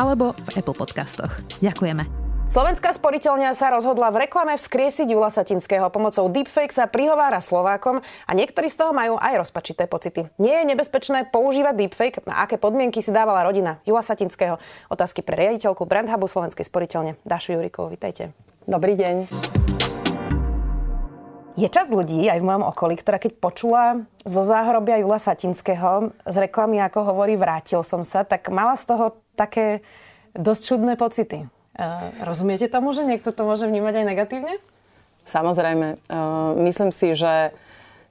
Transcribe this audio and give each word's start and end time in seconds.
alebo 0.00 0.32
v 0.32 0.64
Apple 0.64 0.72
Podcastoch. 0.72 1.44
Ďakujeme. 1.60 2.08
Slovenská 2.50 2.90
sporiteľňa 2.96 3.54
sa 3.54 3.70
rozhodla 3.70 4.10
v 4.10 4.26
reklame 4.26 4.58
vzkriesiť 4.58 5.06
Jula 5.06 5.30
Satinského. 5.30 5.86
Pomocou 5.86 6.26
deepfake 6.26 6.74
sa 6.74 6.90
prihovára 6.90 7.38
Slovákom 7.38 8.02
a 8.02 8.30
niektorí 8.34 8.66
z 8.66 8.80
toho 8.80 8.90
majú 8.90 9.14
aj 9.22 9.38
rozpačité 9.38 9.86
pocity. 9.86 10.26
Nie 10.42 10.64
je 10.64 10.74
nebezpečné 10.74 11.30
používať 11.30 11.78
deepfake? 11.78 12.18
A 12.26 12.48
aké 12.48 12.58
podmienky 12.58 13.06
si 13.06 13.14
dávala 13.14 13.46
rodina 13.46 13.78
Jula 13.86 14.02
Satinského? 14.02 14.58
Otázky 14.90 15.22
pre 15.22 15.38
riaditeľku 15.38 15.86
Brandhubu 15.86 16.26
Slovenskej 16.26 16.66
sporiteľne 16.66 17.22
Dašu 17.22 17.54
Jurikovú. 17.54 17.94
Vítajte. 17.94 18.34
Dobrý 18.66 18.98
deň. 18.98 19.30
Je 21.54 21.68
časť 21.68 21.92
ľudí 21.92 22.24
aj 22.26 22.40
v 22.40 22.46
mojom 22.50 22.64
okolí, 22.72 22.96
ktorá 22.96 23.20
keď 23.20 23.36
počula 23.36 24.08
zo 24.24 24.42
záhrobia 24.42 24.98
Jula 24.98 25.20
Satinského 25.20 26.10
z 26.24 26.36
reklamy, 26.40 26.80
ako 26.82 27.14
hovorí 27.14 27.38
Vrátil 27.38 27.84
som 27.84 28.00
sa, 28.00 28.26
tak 28.26 28.48
mala 28.48 28.80
z 28.80 28.90
toho 28.90 29.20
také 29.40 29.80
dosť 30.36 30.62
čudné 30.76 31.00
pocity. 31.00 31.48
Uh, 31.80 32.12
rozumiete 32.28 32.68
tomu, 32.68 32.92
že 32.92 33.08
niekto 33.08 33.32
to 33.32 33.48
môže 33.48 33.64
vnímať 33.64 34.04
aj 34.04 34.04
negatívne? 34.04 34.54
Samozrejme. 35.24 35.96
Uh, 36.12 36.52
myslím 36.68 36.92
si, 36.92 37.16
že 37.16 37.56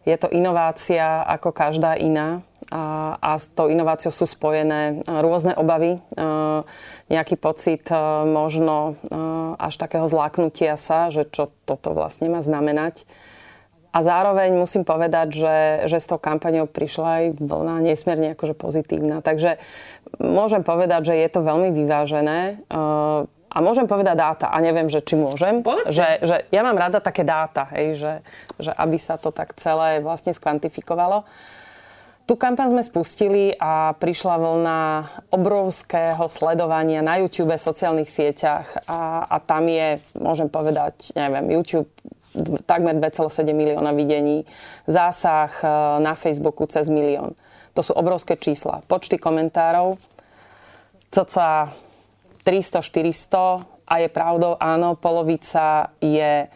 je 0.10 0.18
to 0.18 0.32
inovácia 0.34 1.22
ako 1.22 1.54
každá 1.54 1.94
iná 2.00 2.42
a, 2.72 3.36
s 3.38 3.50
tou 3.52 3.68
inováciou 3.68 4.14
sú 4.14 4.30
spojené 4.30 5.02
rôzne 5.06 5.58
obavy, 5.58 5.98
nejaký 7.10 7.36
pocit 7.36 7.84
možno 8.30 8.96
až 9.58 9.74
takého 9.76 10.06
zláknutia 10.06 10.78
sa, 10.78 11.10
že 11.10 11.26
čo 11.28 11.50
toto 11.66 11.98
vlastne 11.98 12.30
má 12.30 12.46
znamenať. 12.46 13.10
A 13.90 14.06
zároveň 14.06 14.54
musím 14.54 14.86
povedať, 14.86 15.28
že, 15.34 15.58
že 15.90 15.98
s 15.98 16.06
tou 16.06 16.22
kampaňou 16.22 16.70
prišla 16.70 17.08
aj 17.10 17.26
vlna 17.42 17.76
nesmierne 17.82 18.38
akože 18.38 18.54
pozitívna. 18.54 19.26
Takže 19.26 19.58
môžem 20.22 20.62
povedať, 20.62 21.10
že 21.10 21.16
je 21.18 21.30
to 21.34 21.42
veľmi 21.42 21.74
vyvážené. 21.74 22.62
Uh, 22.70 23.26
a 23.50 23.58
môžem 23.66 23.90
povedať 23.90 24.14
dáta, 24.14 24.54
a 24.54 24.62
neviem, 24.62 24.86
že 24.94 25.02
či 25.02 25.18
môžem. 25.18 25.66
Že, 25.90 26.22
že 26.22 26.36
ja 26.54 26.62
mám 26.62 26.78
rada 26.78 27.02
také 27.02 27.26
dáta, 27.26 27.66
hej, 27.74 27.98
že, 27.98 28.14
že 28.62 28.70
aby 28.70 29.02
sa 29.02 29.18
to 29.18 29.34
tak 29.34 29.58
celé 29.58 30.06
vlastne 30.06 30.30
skvantifikovalo. 30.38 31.26
Tu 32.30 32.38
kampaň 32.38 32.78
sme 32.78 32.86
spustili 32.86 33.58
a 33.58 33.98
prišla 33.98 34.36
vlna 34.38 34.82
obrovského 35.34 36.30
sledovania 36.30 37.02
na 37.02 37.18
YouTube, 37.18 37.58
sociálnych 37.58 38.06
sieťach 38.06 38.86
a, 38.86 39.26
a 39.26 39.42
tam 39.42 39.66
je, 39.66 39.98
môžem 40.14 40.46
povedať, 40.46 41.10
neviem, 41.18 41.58
YouTube 41.58 41.90
takmer 42.66 42.96
2,7 42.98 43.52
milióna 43.52 43.92
videní, 43.92 44.46
zásah 44.86 45.52
e, 45.60 45.66
na 46.04 46.14
Facebooku 46.16 46.66
cez 46.66 46.90
milión. 46.90 47.36
To 47.78 47.82
sú 47.86 47.94
obrovské 47.94 48.36
čísla. 48.36 48.82
Počty 48.90 49.22
komentárov, 49.22 50.02
coca 51.10 51.70
300-400 52.44 53.90
a 53.90 53.96
je 54.02 54.10
pravdou, 54.10 54.58
áno, 54.58 54.98
polovica 54.98 55.94
je 56.02 56.50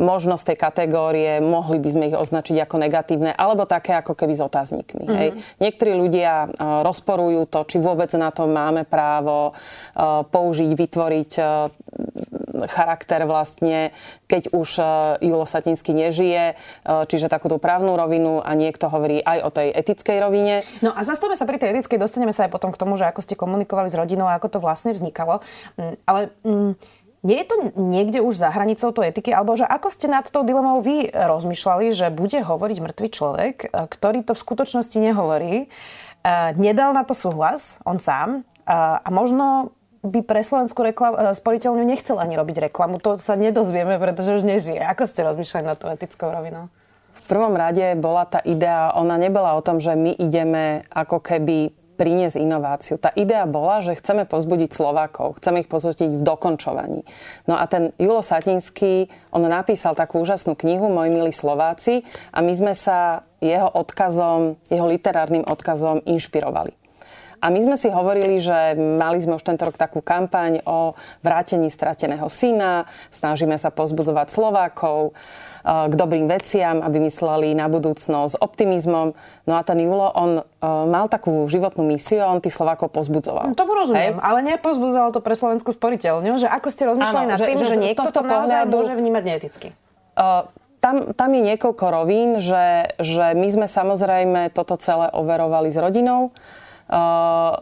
možnosť 0.00 0.44
tej 0.52 0.58
kategórie, 0.58 1.30
mohli 1.44 1.76
by 1.76 1.88
sme 1.92 2.04
ich 2.08 2.16
označiť 2.16 2.56
ako 2.64 2.76
negatívne, 2.80 3.36
alebo 3.36 3.68
také 3.68 3.92
ako 4.00 4.16
keby 4.16 4.32
s 4.32 4.40
otáznikmi. 4.40 5.04
Mm-hmm. 5.04 5.18
Hej. 5.20 5.28
Niektorí 5.60 5.92
ľudia 5.92 6.48
uh, 6.48 6.80
rozporujú 6.80 7.44
to, 7.52 7.68
či 7.68 7.76
vôbec 7.76 8.08
na 8.16 8.32
to 8.32 8.48
máme 8.48 8.88
právo 8.88 9.52
uh, 9.52 10.24
použiť, 10.24 10.72
vytvoriť 10.72 11.32
uh, 11.36 11.68
charakter 12.68 13.22
vlastne, 13.26 13.94
keď 14.26 14.50
už 14.50 14.68
Julo 15.22 15.46
Satinsky 15.46 15.94
nežije, 15.94 16.54
čiže 16.84 17.30
takú 17.30 17.50
tú 17.50 17.58
právnu 17.62 17.94
rovinu 17.94 18.42
a 18.42 18.54
niekto 18.58 18.90
hovorí 18.90 19.22
aj 19.22 19.38
o 19.46 19.50
tej 19.50 19.68
etickej 19.74 20.18
rovine. 20.22 20.62
No 20.82 20.90
a 20.94 21.02
zastavme 21.06 21.38
sa 21.38 21.46
pri 21.46 21.62
tej 21.62 21.78
etickej, 21.78 21.98
dostaneme 21.98 22.34
sa 22.34 22.46
aj 22.46 22.52
potom 22.54 22.74
k 22.74 22.80
tomu, 22.80 22.98
že 22.98 23.06
ako 23.06 23.20
ste 23.22 23.38
komunikovali 23.38 23.88
s 23.90 23.98
rodinou 23.98 24.26
a 24.26 24.36
ako 24.36 24.56
to 24.56 24.58
vlastne 24.62 24.94
vznikalo. 24.94 25.42
Mm, 25.78 25.94
ale... 26.06 26.20
Mm, 26.46 26.74
nie 27.20 27.44
je 27.44 27.52
to 27.52 27.56
niekde 27.76 28.24
už 28.24 28.40
za 28.40 28.48
hranicou 28.48 28.96
to 28.96 29.04
etiky, 29.04 29.28
alebo 29.28 29.52
že 29.52 29.68
ako 29.68 29.92
ste 29.92 30.08
nad 30.08 30.24
tou 30.24 30.40
dilemou 30.40 30.80
vy 30.80 31.12
rozmýšľali, 31.12 31.92
že 31.92 32.08
bude 32.08 32.40
hovoriť 32.40 32.78
mŕtvý 32.80 33.08
človek, 33.12 33.56
e, 33.60 33.66
ktorý 33.68 34.24
to 34.24 34.32
v 34.32 34.40
skutočnosti 34.40 34.96
nehovorí, 34.96 35.54
e, 35.60 35.66
nedal 36.56 36.96
na 36.96 37.04
to 37.04 37.12
súhlas, 37.12 37.76
on 37.84 38.00
sám, 38.00 38.40
e, 38.40 38.72
a 38.72 39.08
možno 39.12 39.76
by 40.00 40.20
pre 40.24 40.40
slovenskú 40.40 40.80
reklam- 40.80 41.16
sporiteľňu 41.16 41.84
nechcel 41.84 42.16
ani 42.16 42.36
robiť 42.36 42.72
reklamu. 42.72 43.00
To 43.04 43.20
sa 43.20 43.36
nedozvieme, 43.36 44.00
pretože 44.00 44.40
už 44.40 44.44
nežije. 44.48 44.80
Ako 44.80 45.04
ste 45.04 45.26
rozmýšľali 45.28 45.64
na 45.68 45.76
to 45.76 45.92
etickou 45.92 46.32
rovinou? 46.32 46.72
V 47.10 47.22
prvom 47.28 47.52
rade 47.52 47.94
bola 48.00 48.24
tá 48.24 48.40
idea, 48.42 48.96
ona 48.96 49.20
nebola 49.20 49.54
o 49.54 49.62
tom, 49.62 49.78
že 49.78 49.92
my 49.94 50.16
ideme 50.16 50.88
ako 50.88 51.20
keby 51.20 51.74
priniesť 52.00 52.40
inováciu. 52.40 52.96
Tá 52.96 53.12
idea 53.12 53.44
bola, 53.44 53.84
že 53.84 53.92
chceme 53.92 54.24
pozbudiť 54.24 54.72
Slovákov, 54.72 55.36
chceme 55.36 55.60
ich 55.60 55.68
pozbudiť 55.68 56.16
v 56.16 56.22
dokončovaní. 56.24 57.04
No 57.44 57.60
a 57.60 57.68
ten 57.68 57.92
Julo 58.00 58.24
Satinský, 58.24 59.12
on 59.36 59.44
napísal 59.44 59.92
takú 59.92 60.24
úžasnú 60.24 60.56
knihu 60.56 60.88
Moji 60.88 61.12
milí 61.12 61.28
Slováci 61.28 62.08
a 62.32 62.40
my 62.40 62.56
sme 62.56 62.72
sa 62.72 63.28
jeho 63.44 63.68
odkazom, 63.68 64.56
jeho 64.72 64.88
literárnym 64.88 65.44
odkazom 65.44 66.00
inšpirovali. 66.08 66.72
A 67.40 67.48
my 67.48 67.60
sme 67.64 67.76
si 67.80 67.88
hovorili, 67.88 68.36
že 68.36 68.76
mali 68.76 69.16
sme 69.16 69.40
už 69.40 69.44
tento 69.44 69.64
rok 69.64 69.80
takú 69.80 70.04
kampaň 70.04 70.60
o 70.68 70.92
vrátení 71.24 71.72
strateného 71.72 72.28
syna, 72.28 72.84
snažíme 73.08 73.56
sa 73.56 73.72
pozbudzovať 73.72 74.28
Slovákov 74.28 75.16
k 75.60 75.92
dobrým 75.92 76.24
veciam, 76.24 76.80
aby 76.80 77.04
mysleli 77.04 77.52
na 77.52 77.68
budúcnosť 77.68 78.32
s 78.32 78.40
optimizmom. 78.40 79.12
No 79.44 79.52
a 79.56 79.60
ten 79.60 79.76
Julo, 79.80 80.08
on 80.12 80.30
mal 80.88 81.08
takú 81.12 81.44
životnú 81.48 81.84
misiu 81.84 82.24
a 82.24 82.32
on 82.32 82.40
tých 82.40 82.56
Slovákov 82.56 82.92
pozbudzoval. 82.92 83.52
No, 83.52 83.56
tomu 83.56 83.76
rozumiem, 83.76 84.16
Hej. 84.16 84.24
ale 84.24 84.38
nepozbudzoval 84.56 85.12
to 85.12 85.20
pre 85.20 85.36
slovenskú 85.36 85.72
sporiteľňu, 85.72 86.40
že 86.40 86.48
ako 86.48 86.68
ste 86.72 86.88
rozmýšľali 86.88 87.26
nad 87.28 87.38
tým, 87.40 87.56
že, 87.60 87.66
že, 87.68 87.72
že 87.72 87.76
niekto 87.76 88.08
to 88.08 88.24
pohľadu, 88.24 88.72
môže 88.72 88.96
vnímať 88.96 89.22
neeticky. 89.24 89.68
Uh, 90.16 90.48
tam, 90.80 91.12
tam 91.12 91.28
je 91.36 91.42
niekoľko 91.52 91.84
rovín, 91.92 92.40
že, 92.40 92.96
že 92.96 93.36
my 93.36 93.48
sme 93.52 93.66
samozrejme 93.68 94.56
toto 94.56 94.80
celé 94.80 95.12
overovali 95.12 95.68
s 95.68 95.76
rodinou. 95.76 96.32
Uh, 96.32 96.59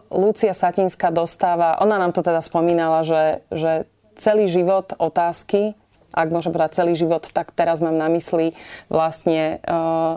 Lucia 0.09 0.55
Satinská 0.57 1.11
dostáva, 1.13 1.81
ona 1.81 1.99
nám 2.01 2.13
to 2.13 2.25
teda 2.25 2.41
spomínala, 2.41 3.05
že, 3.05 3.45
že 3.53 3.85
celý 4.17 4.49
život 4.49 4.93
otázky 4.97 5.77
ak 6.19 6.35
môžem 6.35 6.51
povedať 6.51 6.83
celý 6.83 6.99
život, 6.99 7.23
tak 7.31 7.55
teraz 7.55 7.79
mám 7.79 7.95
na 7.95 8.11
mysli 8.11 8.59
vlastne, 8.91 9.63
eh, 9.63 10.15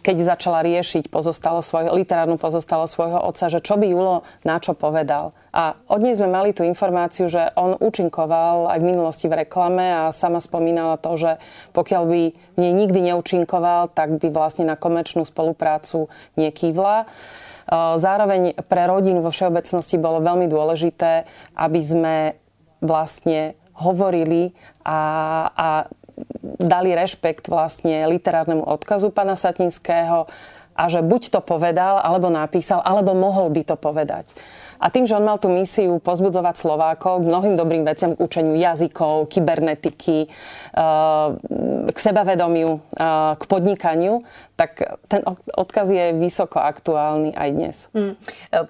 keď 0.00 0.16
začala 0.24 0.64
riešiť 0.64 1.12
pozostalo 1.12 1.60
svojho, 1.60 1.92
literárnu 1.92 2.40
pozostalo 2.40 2.88
svojho 2.88 3.20
otca, 3.20 3.52
že 3.52 3.60
čo 3.60 3.76
by 3.76 3.84
Julo 3.84 4.24
na 4.48 4.56
čo 4.56 4.72
povedal. 4.72 5.36
A 5.52 5.76
od 5.84 6.00
nej 6.00 6.16
sme 6.16 6.32
mali 6.32 6.56
tú 6.56 6.64
informáciu, 6.64 7.28
že 7.28 7.52
on 7.60 7.76
účinkoval 7.76 8.72
aj 8.72 8.78
v 8.80 8.88
minulosti 8.88 9.28
v 9.28 9.44
reklame 9.44 9.84
a 9.92 10.08
sama 10.08 10.40
spomínala 10.40 10.96
to, 10.96 11.12
že 11.20 11.36
pokiaľ 11.76 12.02
by 12.08 12.22
v 12.32 12.58
nej 12.58 12.72
nikdy 12.72 13.12
neúčinkoval, 13.12 13.92
tak 13.92 14.16
by 14.16 14.32
vlastne 14.32 14.64
na 14.64 14.80
komerčnú 14.80 15.28
spoluprácu 15.28 16.08
nekývla. 16.40 17.04
Eh, 17.04 17.94
zároveň 18.00 18.56
pre 18.64 18.88
rodinu 18.88 19.20
vo 19.20 19.28
všeobecnosti 19.28 20.00
bolo 20.00 20.24
veľmi 20.24 20.48
dôležité, 20.48 21.28
aby 21.60 21.80
sme 21.84 22.16
vlastne 22.82 23.54
hovorili 23.78 24.52
a, 24.84 24.98
a 25.52 25.68
dali 26.60 26.92
rešpekt 26.92 27.48
vlastne 27.48 28.04
literárnemu 28.08 28.62
odkazu 28.62 29.08
pana 29.08 29.34
Satinského 29.38 30.28
a 30.72 30.82
že 30.88 31.04
buď 31.04 31.38
to 31.38 31.40
povedal, 31.44 32.00
alebo 32.00 32.32
napísal, 32.32 32.80
alebo 32.80 33.12
mohol 33.12 33.52
by 33.52 33.62
to 33.64 33.76
povedať. 33.76 34.32
A 34.82 34.90
tým, 34.90 35.06
že 35.06 35.14
on 35.14 35.22
mal 35.22 35.38
tú 35.38 35.46
misiu 35.46 36.02
pozbudzovať 36.02 36.58
Slovákov 36.58 37.22
k 37.22 37.28
mnohým 37.30 37.54
dobrým 37.54 37.86
veciam, 37.86 38.18
k 38.18 38.22
učeniu 38.26 38.58
jazykov, 38.58 39.30
kybernetiky, 39.30 40.26
eh, 40.26 41.28
k 41.86 41.98
sebavedomiu, 41.98 42.82
eh, 42.82 43.32
k 43.38 43.42
podnikaniu, 43.46 44.26
tak 44.58 44.82
ten 45.06 45.22
odkaz 45.54 45.86
je 45.86 46.10
vysoko 46.18 46.58
aktuálny 46.58 47.30
aj 47.34 47.48
dnes. 47.54 47.76
Hmm. 47.94 48.14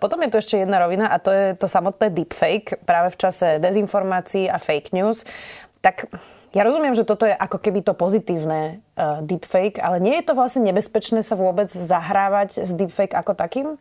Potom 0.00 0.20
je 0.24 0.30
tu 0.32 0.36
ešte 0.40 0.56
jedna 0.60 0.80
rovina 0.80 1.08
a 1.08 1.16
to 1.20 1.32
je 1.32 1.56
to 1.56 1.68
samotné 1.68 2.12
deepfake 2.12 2.80
práve 2.84 3.12
v 3.12 3.20
čase 3.20 3.60
dezinformácií 3.60 4.48
a 4.48 4.56
fake 4.56 4.96
news. 4.96 5.24
Tak 5.84 6.08
ja 6.52 6.62
rozumiem, 6.68 6.92
že 6.92 7.08
toto 7.08 7.24
je 7.24 7.32
ako 7.32 7.56
keby 7.56 7.80
to 7.80 7.96
pozitívne 7.96 8.84
uh, 8.96 9.24
deepfake, 9.24 9.80
ale 9.80 10.04
nie 10.04 10.20
je 10.20 10.28
to 10.28 10.36
vlastne 10.36 10.60
nebezpečné 10.68 11.24
sa 11.24 11.32
vôbec 11.32 11.72
zahrávať 11.72 12.68
s 12.68 12.70
deepfake 12.76 13.16
ako 13.16 13.32
takým? 13.32 13.80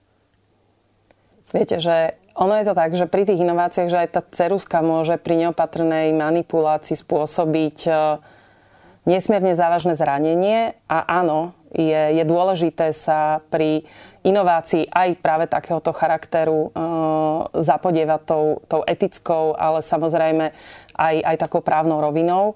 Viete, 1.52 1.84
že 1.84 2.16
ono 2.32 2.56
je 2.56 2.66
to 2.66 2.74
tak, 2.74 2.96
že 2.96 3.12
pri 3.12 3.28
tých 3.28 3.44
inováciách, 3.44 3.92
že 3.92 4.02
aj 4.08 4.10
tá 4.16 4.22
ceruska 4.24 4.80
môže 4.80 5.20
pri 5.20 5.48
neopatrnej 5.48 6.16
manipulácii 6.16 6.96
spôsobiť 6.96 7.78
e, 7.86 7.92
nesmierne 9.04 9.52
závažné 9.52 10.00
zranenie 10.00 10.80
a 10.88 11.04
áno, 11.20 11.52
je, 11.76 12.16
je 12.16 12.24
dôležité 12.24 12.96
sa 12.96 13.44
pri 13.52 13.84
inovácii 14.24 14.88
aj 14.92 15.20
práve 15.20 15.52
takéhoto 15.52 15.92
charakteru 15.92 16.68
e, 16.68 16.80
zapodievať 17.60 18.22
tou, 18.24 18.46
tou 18.72 18.82
etickou, 18.88 19.52
ale 19.60 19.84
samozrejme 19.84 20.56
aj, 20.96 21.16
aj 21.28 21.36
takou 21.36 21.60
právnou 21.60 22.00
rovinou. 22.00 22.56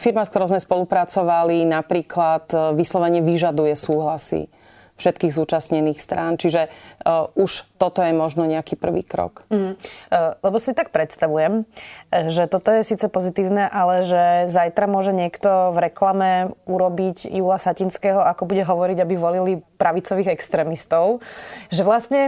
firma, 0.00 0.24
s 0.24 0.32
ktorou 0.32 0.48
sme 0.48 0.60
spolupracovali, 0.62 1.68
napríklad 1.68 2.48
e, 2.48 2.56
vyslovene 2.80 3.20
vyžaduje 3.20 3.76
súhlasy 3.76 4.48
všetkých 4.96 5.32
zúčastnených 5.32 6.00
strán. 6.00 6.40
Čiže 6.40 6.68
uh, 6.68 7.28
už 7.36 7.68
toto 7.76 8.00
je 8.00 8.16
možno 8.16 8.48
nejaký 8.48 8.80
prvý 8.80 9.04
krok. 9.04 9.44
Mm. 9.52 9.76
Uh, 9.76 10.34
lebo 10.40 10.56
si 10.56 10.72
tak 10.72 10.90
predstavujem, 10.90 11.68
e, 12.08 12.32
že 12.32 12.48
toto 12.48 12.72
je 12.72 12.82
síce 12.82 13.04
pozitívne, 13.12 13.68
ale 13.68 14.02
že 14.02 14.24
zajtra 14.48 14.88
môže 14.88 15.12
niekto 15.12 15.76
v 15.76 15.78
reklame 15.92 16.30
urobiť 16.64 17.28
Jula 17.28 17.60
Satinského, 17.60 18.24
ako 18.24 18.48
bude 18.48 18.64
hovoriť, 18.64 18.98
aby 19.04 19.14
volili 19.14 19.52
pravicových 19.76 20.32
extrémistov. 20.32 21.20
Že 21.68 21.82
vlastne 21.84 22.22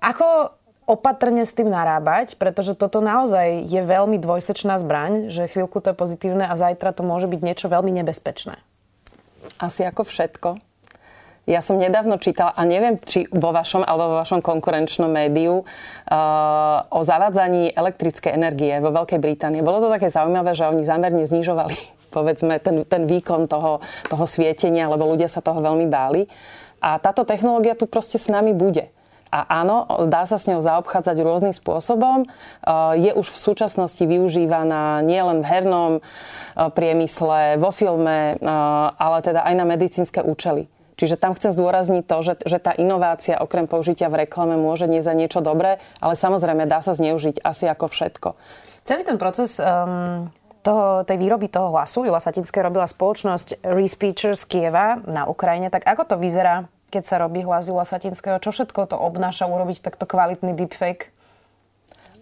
ako 0.00 0.56
opatrne 0.88 1.44
s 1.44 1.52
tým 1.52 1.68
narábať, 1.68 2.40
pretože 2.40 2.72
toto 2.72 3.04
naozaj 3.04 3.68
je 3.68 3.84
veľmi 3.84 4.16
dvojsečná 4.16 4.80
zbraň, 4.80 5.28
že 5.28 5.52
chvíľku 5.52 5.84
to 5.84 5.92
je 5.92 6.00
pozitívne 6.00 6.48
a 6.48 6.56
zajtra 6.56 6.96
to 6.96 7.04
môže 7.04 7.28
byť 7.28 7.40
niečo 7.44 7.68
veľmi 7.68 7.92
nebezpečné. 8.00 8.56
Asi 9.60 9.84
ako 9.84 10.08
všetko. 10.08 10.67
Ja 11.48 11.64
som 11.64 11.80
nedávno 11.80 12.20
čítala, 12.20 12.52
a 12.52 12.60
neviem, 12.68 13.00
či 13.00 13.24
vo 13.32 13.56
vašom 13.56 13.80
alebo 13.80 14.12
vo 14.12 14.20
vašom 14.20 14.44
konkurenčnom 14.44 15.08
médiu, 15.08 15.64
uh, 15.64 16.84
o 16.92 17.00
zavádzaní 17.00 17.72
elektrickej 17.72 18.36
energie 18.36 18.76
vo 18.84 18.92
Veľkej 18.92 19.16
Británii. 19.16 19.64
Bolo 19.64 19.80
to 19.80 19.88
také 19.88 20.12
zaujímavé, 20.12 20.52
že 20.52 20.68
oni 20.68 20.84
zámerne 20.84 21.24
znižovali 21.24 21.72
povedzme 22.14 22.60
ten, 22.60 22.84
ten 22.84 23.08
výkon 23.08 23.48
toho, 23.48 23.80
toho 24.12 24.24
svietenia, 24.28 24.92
lebo 24.92 25.08
ľudia 25.08 25.24
sa 25.32 25.40
toho 25.40 25.64
veľmi 25.64 25.88
báli. 25.88 26.28
A 26.84 27.00
táto 27.00 27.24
technológia 27.24 27.72
tu 27.72 27.88
proste 27.88 28.20
s 28.20 28.28
nami 28.28 28.52
bude. 28.52 28.92
A 29.32 29.64
áno, 29.64 29.88
dá 30.04 30.28
sa 30.28 30.36
s 30.36 30.52
ňou 30.52 30.60
zaobchádzať 30.60 31.16
rôznym 31.24 31.56
spôsobom. 31.56 32.28
Uh, 32.60 32.92
je 32.92 33.16
už 33.16 33.24
v 33.32 33.38
súčasnosti 33.40 34.04
využívaná 34.04 35.00
nielen 35.00 35.40
v 35.40 35.48
hernom 35.48 35.92
uh, 35.96 36.68
priemysle, 36.68 37.56
vo 37.56 37.72
filme, 37.72 38.36
uh, 38.36 38.92
ale 39.00 39.24
teda 39.24 39.48
aj 39.48 39.54
na 39.56 39.64
medicínske 39.64 40.20
účely. 40.20 40.68
Čiže 40.98 41.14
tam 41.14 41.38
chcem 41.38 41.54
zdôrazniť 41.54 42.04
to, 42.10 42.16
že, 42.26 42.34
že 42.42 42.58
tá 42.58 42.74
inovácia 42.74 43.38
okrem 43.38 43.70
použitia 43.70 44.10
v 44.10 44.26
reklame 44.26 44.58
môže 44.58 44.90
nie 44.90 44.98
za 44.98 45.14
niečo 45.14 45.38
dobré, 45.38 45.78
ale 46.02 46.18
samozrejme 46.18 46.66
dá 46.66 46.82
sa 46.82 46.98
zneužiť 46.98 47.38
asi 47.46 47.70
ako 47.70 47.86
všetko. 47.86 48.28
Celý 48.82 49.06
ten 49.06 49.14
proces 49.14 49.62
um, 49.62 50.26
toho, 50.66 51.06
tej 51.06 51.16
výroby 51.22 51.46
toho 51.46 51.70
hlasu 51.70 52.02
Jula 52.02 52.18
Satinské 52.18 52.58
robila 52.58 52.90
spoločnosť 52.90 53.62
Respeecher 53.62 54.34
z 54.34 54.42
Kieva 54.50 54.98
na 55.06 55.30
Ukrajine. 55.30 55.70
Tak 55.70 55.86
ako 55.86 56.02
to 56.02 56.16
vyzerá, 56.18 56.66
keď 56.90 57.02
sa 57.06 57.16
robí 57.22 57.46
hlas 57.46 57.70
Jula 57.70 57.86
Satinského? 57.86 58.42
Čo 58.42 58.50
všetko 58.50 58.90
to 58.90 58.96
obnáša 58.98 59.46
urobiť 59.46 59.86
takto 59.86 60.02
kvalitný 60.02 60.58
deepfake? 60.58 61.14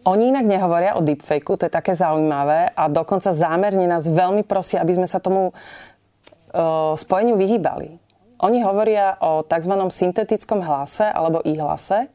Oni 0.06 0.30
inak 0.30 0.46
nehovoria 0.46 0.94
o 0.94 1.02
deepfakeu, 1.02 1.58
to 1.58 1.66
je 1.66 1.72
také 1.74 1.90
zaujímavé 1.98 2.70
a 2.78 2.86
dokonca 2.86 3.34
zámerne 3.34 3.90
nás 3.90 4.06
veľmi 4.06 4.46
prosia, 4.46 4.78
aby 4.78 4.94
sme 4.94 5.08
sa 5.10 5.18
tomu 5.18 5.50
uh, 5.50 6.94
spojeniu 6.94 7.34
vyhýbali. 7.34 8.05
Oni 8.40 8.60
hovoria 8.60 9.16
o 9.20 9.40
tzv. 9.44 9.72
syntetickom 9.88 10.60
hlase 10.60 11.08
alebo 11.08 11.40
e-hlase. 11.40 12.12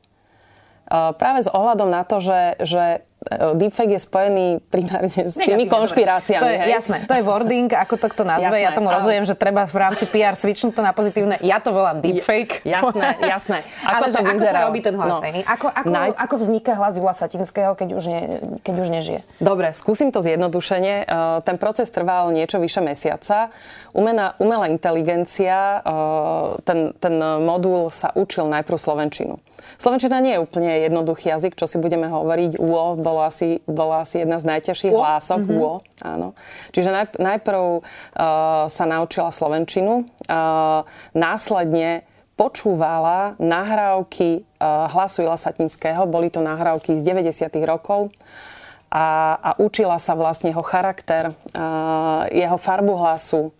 Práve 0.91 1.39
s 1.41 1.50
ohľadom 1.50 1.88
na 1.88 2.03
to, 2.03 2.19
že, 2.19 2.62
že 2.62 2.83
E, 3.01 3.11
deepfake 3.29 3.94
je 3.94 4.01
spojený 4.01 4.47
primárne 4.73 5.13
s 5.13 5.38
tými 5.38 5.69
konšpiráciami. 5.69 6.41
To 6.41 6.50
je 6.50 6.57
hej? 6.57 6.73
jasné, 6.73 6.97
to 7.06 7.13
je 7.13 7.21
wording, 7.21 7.69
ako 7.69 8.01
to 8.01 8.09
kto 8.09 8.25
nazve. 8.25 8.50
Jasné, 8.50 8.65
ja 8.65 8.73
tomu 8.73 8.89
rozumiem, 8.89 9.21
že 9.29 9.38
treba 9.38 9.69
v 9.69 9.77
rámci 9.77 10.09
PR 10.09 10.33
switchnúť 10.33 10.73
to 10.73 10.81
na 10.81 10.89
pozitívne. 10.89 11.38
Ja 11.45 11.62
to 11.62 11.69
volám 11.69 12.01
deepfake. 12.01 12.65
Jasné, 12.65 13.21
jasné. 13.38 13.62
Ako, 13.85 13.94
Ale 13.94 14.06
to 14.09 14.18
ako 14.25 14.41
sa 14.41 14.62
robí 14.65 14.81
ten 14.81 14.97
hlas? 14.97 15.21
No. 15.21 15.21
Ako, 15.21 15.68
ako, 15.69 15.94
Naj... 15.94 16.09
ako 16.18 16.35
vzniká 16.41 16.73
hlas 16.73 16.97
Jula 16.97 17.13
Satinského, 17.13 17.77
keď 17.77 17.89
už, 17.94 18.03
ne, 18.09 18.21
keď 18.65 18.75
už 18.81 18.88
nežije? 18.89 19.19
Dobre, 19.38 19.69
skúsim 19.77 20.09
to 20.09 20.25
zjednodušene. 20.25 21.06
E, 21.06 21.13
ten 21.45 21.62
proces 21.62 21.94
trval 21.94 22.33
niečo 22.33 22.57
vyše 22.57 22.81
mesiaca. 22.81 23.53
Umená, 23.94 24.33
umelá 24.41 24.65
inteligencia, 24.65 25.85
e, 25.85 25.94
ten, 26.65 26.97
ten 26.97 27.21
modul 27.21 27.94
sa 27.94 28.09
učil 28.18 28.50
najprv 28.50 28.77
Slovenčinu. 28.81 29.38
Slovenčina 29.81 30.21
nie 30.21 30.38
je 30.38 30.44
úplne 30.45 30.85
jednoduchý 30.85 31.33
jazyk, 31.33 31.57
čo 31.57 31.65
si 31.65 31.81
budeme 31.81 32.06
hovoriť. 32.06 32.62
Uo 32.62 32.94
bolo 33.12 33.28
asi, 33.28 33.60
bola 33.68 34.08
asi 34.08 34.24
jedna 34.24 34.40
z 34.40 34.48
najťažších 34.48 34.96
uo? 34.96 35.04
hlások. 35.04 35.44
Mm-hmm. 35.44 35.60
Uo, 35.60 35.84
áno. 36.00 36.31
Čiže 36.72 36.96
najp- 36.96 37.19
najprv 37.19 37.63
uh, 37.68 37.84
sa 38.72 38.86
naučila 38.88 39.36
Slovenčinu, 39.36 40.08
uh, 40.08 40.88
následne 41.12 42.08
počúvala 42.40 43.36
nahrávky 43.36 44.48
uh, 44.48 44.88
hlasu 44.96 45.28
Ila 45.28 45.36
Satinského, 45.36 46.08
boli 46.08 46.31
to 46.31 46.40
nahrávky 46.40 46.96
z 46.96 47.04
90. 47.04 47.52
rokov 47.68 48.08
a, 48.88 49.36
a 49.36 49.50
učila 49.60 50.00
sa 50.00 50.16
vlastne 50.16 50.56
jeho 50.56 50.64
charakter, 50.64 51.36
uh, 51.52 52.24
jeho 52.31 52.56
farbu 52.56 52.96
hlasu, 52.96 53.52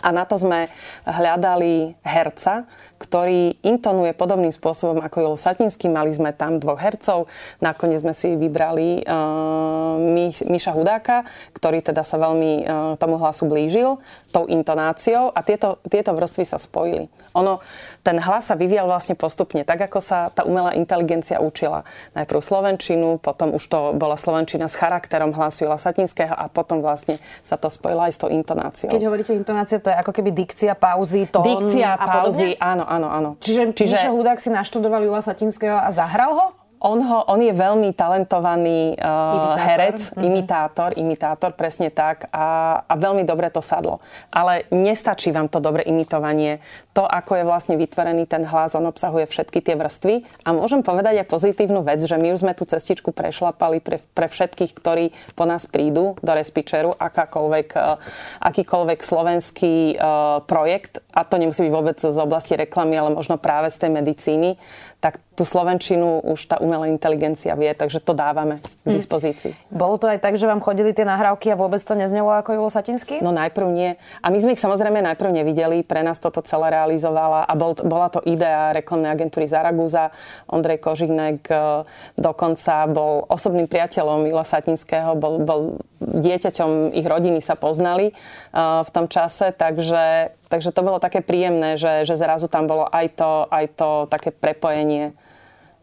a 0.00 0.08
na 0.12 0.28
to 0.28 0.36
sme 0.36 0.68
hľadali 1.04 1.96
herca, 2.04 2.68
ktorý 2.96 3.60
intonuje 3.60 4.16
podobným 4.16 4.52
spôsobom 4.52 5.04
ako 5.04 5.16
Jolo 5.20 5.38
Satinský. 5.38 5.92
Mali 5.92 6.12
sme 6.16 6.32
tam 6.32 6.56
dvoch 6.56 6.80
hercov. 6.80 7.28
Nakoniec 7.60 8.00
sme 8.00 8.16
si 8.16 8.32
vybrali 8.32 9.04
uh, 9.04 10.00
Miša 10.48 10.72
Hudáka, 10.72 11.28
ktorý 11.52 11.84
teda 11.84 12.00
sa 12.00 12.16
veľmi 12.16 12.52
uh, 12.64 12.96
tomu 12.96 13.20
hlasu 13.20 13.44
blížil 13.44 14.00
tou 14.32 14.48
intonáciou 14.48 15.32
a 15.32 15.40
tieto, 15.44 15.80
tieto 15.88 16.16
vrstvy 16.16 16.44
sa 16.48 16.56
spojili. 16.56 17.08
Ono, 17.36 17.60
ten 18.00 18.16
hlas 18.16 18.48
sa 18.48 18.56
vyvíjal 18.56 18.88
vlastne 18.88 19.12
postupne, 19.12 19.60
tak 19.64 19.88
ako 19.92 20.00
sa 20.00 20.32
tá 20.32 20.48
umelá 20.48 20.72
inteligencia 20.72 21.40
učila. 21.40 21.84
Najprv 22.16 22.40
slovenčinu, 22.40 23.20
potom 23.20 23.52
už 23.52 23.64
to 23.68 23.80
bola 23.92 24.16
slovenčina 24.16 24.72
s 24.72 24.76
charakterom 24.76 25.36
hlasu 25.36 25.68
Jula 25.68 25.76
Satinského 25.76 26.32
a 26.32 26.48
potom 26.48 26.80
vlastne 26.80 27.20
sa 27.44 27.60
to 27.60 27.68
spojilo 27.68 28.08
aj 28.08 28.12
s 28.12 28.18
tou 28.20 28.32
intonáciou. 28.32 28.88
Keď 28.88 29.04
hovoríte 29.04 29.32
intonácia, 29.36 29.80
to 29.86 29.94
je 29.94 30.02
ako 30.02 30.10
keby 30.10 30.34
dikcia, 30.34 30.74
pauzy, 30.74 31.30
tón 31.30 31.46
Dikcia, 31.46 31.94
pauzy, 31.94 32.58
áno, 32.58 32.82
áno, 32.82 33.06
áno. 33.06 33.30
Čiže, 33.38 33.70
Čiže 33.70 33.94
Miša 34.02 34.10
Hudák 34.10 34.42
si 34.42 34.50
naštudoval 34.50 35.06
Jula 35.06 35.22
Satinského 35.22 35.78
a 35.78 35.86
zahral 35.94 36.34
ho? 36.34 36.46
On, 36.86 37.02
ho, 37.02 37.26
on 37.26 37.42
je 37.42 37.50
veľmi 37.50 37.90
talentovaný 37.98 38.94
uh, 38.94 39.58
herec, 39.58 40.14
mm-hmm. 40.14 40.22
imitátor, 40.22 40.94
imitátor, 40.94 41.50
presne 41.58 41.90
tak 41.90 42.30
a, 42.30 42.78
a 42.86 42.94
veľmi 42.94 43.26
dobre 43.26 43.50
to 43.50 43.58
sadlo. 43.58 43.98
Ale 44.30 44.70
nestačí 44.70 45.34
vám 45.34 45.50
to 45.50 45.58
dobre 45.58 45.82
imitovanie. 45.82 46.62
To, 46.94 47.02
ako 47.02 47.42
je 47.42 47.44
vlastne 47.44 47.74
vytvorený 47.74 48.30
ten 48.30 48.46
hlas, 48.46 48.78
on 48.78 48.86
obsahuje 48.86 49.26
všetky 49.26 49.66
tie 49.66 49.74
vrstvy 49.74 50.46
a 50.46 50.54
môžem 50.54 50.86
povedať 50.86 51.26
aj 51.26 51.26
pozitívnu 51.26 51.82
vec, 51.82 52.06
že 52.06 52.14
my 52.14 52.30
už 52.30 52.46
sme 52.46 52.54
tú 52.54 52.62
cestičku 52.62 53.10
prešlapali 53.10 53.82
pre, 53.82 53.98
pre 54.14 54.30
všetkých, 54.30 54.70
ktorí 54.70 55.10
po 55.34 55.42
nás 55.42 55.66
prídu 55.66 56.14
do 56.22 56.32
Respičeru, 56.38 56.94
akákoľvek, 56.94 57.68
uh, 57.74 57.98
akýkoľvek 58.46 58.98
slovenský 59.02 59.98
uh, 59.98 60.38
projekt, 60.46 61.02
a 61.10 61.26
to 61.26 61.34
nemusí 61.34 61.66
byť 61.66 61.72
vôbec 61.74 61.98
z 61.98 62.18
oblasti 62.22 62.54
reklamy, 62.54 62.94
ale 62.94 63.10
možno 63.10 63.42
práve 63.42 63.74
z 63.74 63.82
tej 63.82 63.90
medicíny, 63.90 64.54
tak 65.02 65.20
tú 65.36 65.44
Slovenčinu 65.44 66.24
už 66.24 66.48
tá 66.48 66.56
umelá 66.64 66.88
inteligencia 66.88 67.52
vie, 67.52 67.68
takže 67.76 68.00
to 68.00 68.16
dávame 68.16 68.64
k 68.64 68.88
hm. 68.88 68.96
dispozícii. 68.96 69.52
Hmm. 69.52 69.76
Bolo 69.76 70.00
to 70.00 70.08
aj 70.08 70.24
tak, 70.24 70.40
že 70.40 70.48
vám 70.48 70.64
chodili 70.64 70.96
tie 70.96 71.04
nahrávky 71.04 71.52
a 71.52 71.60
vôbec 71.60 71.78
to 71.84 71.92
neznelo 71.92 72.32
ako 72.32 72.56
Julo 72.56 72.72
Satinský? 72.72 73.20
No 73.20 73.36
najprv 73.36 73.68
nie. 73.68 74.00
A 74.24 74.32
my 74.32 74.38
sme 74.40 74.56
ich 74.56 74.64
samozrejme 74.64 75.04
najprv 75.04 75.36
nevideli, 75.36 75.84
pre 75.84 76.00
nás 76.00 76.16
toto 76.16 76.40
celé 76.40 76.72
realizovala 76.72 77.44
a 77.44 77.52
bol, 77.52 77.76
bola 77.84 78.08
to 78.08 78.24
idea 78.24 78.72
reklamnej 78.72 79.12
agentúry 79.12 79.44
Zaraguza. 79.44 80.08
Ondrej 80.48 80.80
Kožinek 80.80 81.44
e, 81.52 81.84
dokonca 82.16 82.88
bol 82.88 83.28
osobným 83.28 83.68
priateľom 83.68 84.24
Jula 84.24 84.48
Satinského, 84.48 85.12
bol, 85.20 85.44
bol 85.44 85.60
dieťaťom 86.00 86.96
ich 86.96 87.04
rodiny 87.04 87.40
sa 87.40 87.56
poznali 87.56 88.12
uh, 88.12 88.84
v 88.84 88.90
tom 88.92 89.08
čase, 89.08 89.52
takže 89.52 90.32
Takže 90.46 90.70
to 90.70 90.86
bolo 90.86 91.02
také 91.02 91.26
príjemné, 91.26 91.74
že, 91.74 92.06
že 92.06 92.14
zrazu 92.14 92.46
tam 92.46 92.70
bolo 92.70 92.86
aj 92.86 93.18
to, 93.18 93.50
aj 93.50 93.66
to 93.74 93.90
také 94.06 94.30
prepojenie 94.30 95.10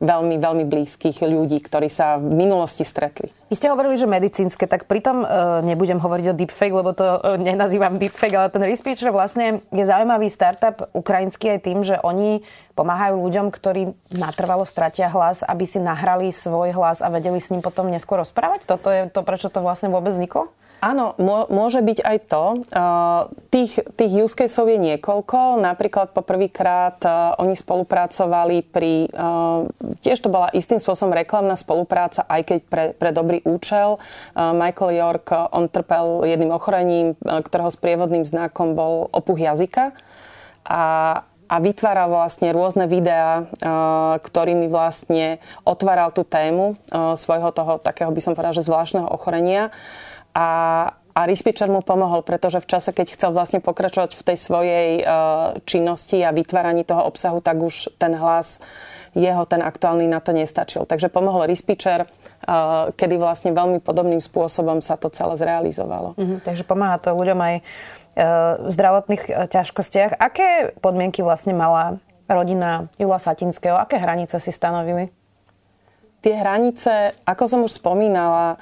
veľmi, 0.04 0.36
veľmi 0.36 0.66
blízkych 0.68 1.24
ľudí, 1.24 1.64
ktorí 1.64 1.88
sa 1.88 2.20
v 2.20 2.36
minulosti 2.36 2.84
stretli. 2.84 3.32
Vy 3.48 3.56
ste 3.56 3.72
hovorili, 3.72 3.96
že 3.96 4.04
medicínske, 4.04 4.68
tak 4.68 4.92
pritom 4.92 5.24
e, 5.24 5.28
nebudem 5.64 6.04
hovoriť 6.04 6.26
o 6.30 6.38
deepfake, 6.38 6.76
lebo 6.76 6.92
to 6.92 7.06
e, 7.24 7.40
nenazývam 7.40 7.96
deepfake, 7.96 8.36
ale 8.36 8.52
ten 8.52 8.66
Respeecher 8.68 9.16
vlastne 9.16 9.64
je 9.72 9.84
zaujímavý 9.88 10.28
startup 10.28 10.92
ukrajinský 10.92 11.56
aj 11.56 11.60
tým, 11.64 11.80
že 11.88 11.96
oni 12.04 12.44
pomáhajú 12.76 13.16
ľuďom, 13.24 13.48
ktorí 13.54 13.96
natrvalo 14.12 14.68
stratia 14.68 15.08
hlas, 15.08 15.46
aby 15.46 15.64
si 15.64 15.80
nahrali 15.80 16.36
svoj 16.36 16.76
hlas 16.76 17.00
a 17.00 17.08
vedeli 17.08 17.40
s 17.40 17.54
ním 17.54 17.64
potom 17.64 17.88
neskôr 17.88 18.20
rozprávať? 18.20 18.68
Toto 18.68 18.92
je 18.92 19.08
to, 19.08 19.24
prečo 19.24 19.48
to 19.48 19.64
vlastne 19.64 19.88
vôbec 19.88 20.12
vzniklo? 20.12 20.52
Áno, 20.84 21.16
môže 21.48 21.80
byť 21.80 22.00
aj 22.04 22.18
to. 22.28 22.44
Tých, 23.56 23.72
tých 23.96 24.12
use 24.20 24.36
caseov 24.36 24.68
je 24.68 24.76
niekoľko. 24.92 25.64
Napríklad 25.64 26.12
poprvýkrát 26.12 27.00
oni 27.40 27.56
spolupracovali 27.56 28.68
pri... 28.68 29.08
Tiež 30.04 30.20
to 30.20 30.28
bola 30.28 30.52
istým 30.52 30.84
spôsobom 30.84 31.16
reklamná 31.16 31.56
spolupráca, 31.56 32.28
aj 32.28 32.42
keď 32.44 32.60
pre, 32.68 32.86
pre 33.00 33.16
dobrý 33.16 33.40
účel. 33.48 33.96
Michael 34.36 35.00
York, 35.00 35.32
on 35.56 35.72
trpel 35.72 36.28
jedným 36.28 36.52
ochorením, 36.52 37.16
ktorého 37.24 37.72
sprievodným 37.72 38.28
znakom 38.28 38.76
bol 38.76 39.08
opuch 39.16 39.40
jazyka. 39.40 39.96
A, 40.68 40.84
a 41.48 41.56
vytváral 41.64 42.12
vlastne 42.12 42.52
rôzne 42.52 42.92
videá, 42.92 43.48
ktorými 44.20 44.68
vlastne 44.68 45.40
otváral 45.64 46.12
tú 46.12 46.28
tému 46.28 46.76
svojho 46.92 47.56
toho 47.56 47.80
takého, 47.80 48.12
by 48.12 48.20
som 48.20 48.36
povedala, 48.36 48.60
že 48.60 48.68
zvláštneho 48.68 49.08
ochorenia 49.08 49.72
a, 50.34 50.50
a 51.14 51.20
Rispičer 51.30 51.70
mu 51.70 51.86
pomohol, 51.86 52.26
pretože 52.26 52.58
v 52.58 52.70
čase, 52.70 52.90
keď 52.90 53.14
chcel 53.14 53.32
vlastne 53.32 53.62
pokračovať 53.62 54.18
v 54.18 54.26
tej 54.26 54.38
svojej 54.38 54.90
uh, 55.02 55.58
činnosti 55.64 56.20
a 56.26 56.34
vytváraní 56.34 56.82
toho 56.82 57.06
obsahu, 57.06 57.38
tak 57.40 57.62
už 57.62 57.94
ten 58.02 58.18
hlas 58.18 58.58
jeho, 59.14 59.46
ten 59.46 59.62
aktuálny 59.62 60.10
na 60.10 60.18
to 60.18 60.34
nestačil. 60.34 60.90
Takže 60.90 61.14
pomohol 61.14 61.46
Rispičer, 61.46 62.10
uh, 62.10 62.90
kedy 62.98 63.22
vlastne 63.22 63.54
veľmi 63.54 63.78
podobným 63.78 64.20
spôsobom 64.20 64.82
sa 64.82 64.98
to 64.98 65.14
celé 65.14 65.38
zrealizovalo. 65.38 66.18
Uh-huh, 66.18 66.42
takže 66.42 66.66
pomáha 66.66 66.98
to 66.98 67.14
ľuďom 67.14 67.38
aj 67.38 67.56
uh, 67.62 67.64
v 68.66 68.70
zdravotných 68.74 69.24
ťažkostiach. 69.54 70.18
Aké 70.18 70.74
podmienky 70.82 71.22
vlastne 71.22 71.54
mala 71.54 72.02
rodina 72.26 72.90
Jula 72.98 73.22
Satinského? 73.22 73.78
Aké 73.78 74.02
hranice 74.02 74.42
si 74.42 74.50
stanovili? 74.50 75.14
Tie 76.24 76.34
hranice, 76.40 77.20
ako 77.28 77.44
som 77.46 77.60
už 77.68 77.84
spomínala, 77.84 78.56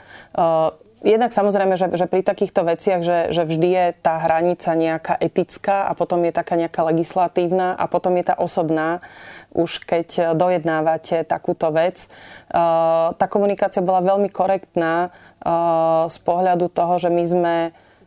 Jednak 1.01 1.33
samozrejme, 1.33 1.73
že, 1.81 1.89
že 1.97 2.05
pri 2.05 2.21
takýchto 2.21 2.61
veciach, 2.61 3.01
že, 3.01 3.33
že 3.33 3.41
vždy 3.41 3.69
je 3.73 3.85
tá 4.05 4.21
hranica 4.21 4.69
nejaká 4.77 5.17
etická 5.17 5.89
a 5.89 5.97
potom 5.97 6.21
je 6.21 6.29
taká 6.29 6.53
nejaká 6.53 6.85
legislatívna 6.85 7.73
a 7.73 7.89
potom 7.89 8.13
je 8.21 8.29
tá 8.29 8.37
osobná, 8.37 9.01
už 9.49 9.81
keď 9.81 10.37
dojednávate 10.37 11.25
takúto 11.25 11.73
vec. 11.73 12.05
Uh, 12.53 13.17
tá 13.17 13.25
komunikácia 13.25 13.81
bola 13.81 14.05
veľmi 14.05 14.29
korektná 14.29 15.09
uh, 15.09 16.05
z 16.05 16.17
pohľadu 16.21 16.69
toho, 16.69 17.01
že 17.01 17.09
my 17.09 17.23
sme 17.25 17.55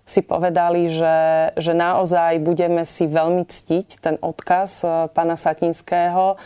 si 0.05 0.21
povedali, 0.21 0.87
že, 0.87 1.51
že 1.57 1.73
naozaj 1.73 2.37
budeme 2.45 2.85
si 2.85 3.09
veľmi 3.09 3.49
ctiť 3.49 4.05
ten 4.05 4.17
odkaz 4.21 4.85
pána 5.17 5.35
Satinského, 5.35 6.37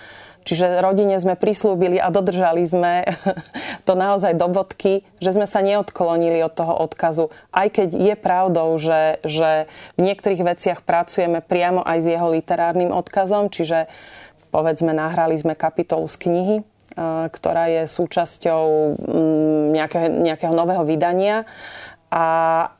Čiže 0.46 0.80
rodine 0.80 1.18
sme 1.20 1.36
prislúbili 1.36 2.00
a 2.00 2.08
dodržali 2.08 2.62
sme 2.64 3.04
to 3.86 3.92
naozaj 3.98 4.34
do 4.34 4.48
bodky, 4.48 5.06
že 5.18 5.34
sme 5.34 5.44
sa 5.44 5.60
neodklonili 5.60 6.40
od 6.42 6.52
toho 6.54 6.74
odkazu. 6.78 7.30
Aj 7.52 7.68
keď 7.68 7.94
je 7.94 8.14
pravdou, 8.16 8.74
že, 8.80 9.22
že 9.26 9.68
v 9.98 10.00
niektorých 10.08 10.42
veciach 10.42 10.80
pracujeme 10.86 11.44
priamo 11.44 11.84
aj 11.84 11.98
s 12.00 12.06
jeho 12.08 12.28
literárnym 12.32 12.94
odkazom, 12.94 13.52
čiže 13.52 13.90
povedzme 14.48 14.96
nahrali 14.96 15.36
sme 15.36 15.52
kapitolu 15.52 16.08
z 16.08 16.16
knihy, 16.16 16.56
ktorá 17.30 17.70
je 17.70 17.82
súčasťou 17.86 18.64
mm, 18.96 19.64
nejakého, 19.76 20.06
nejakého 20.24 20.54
nového 20.56 20.82
vydania 20.82 21.46
a, 22.08 22.24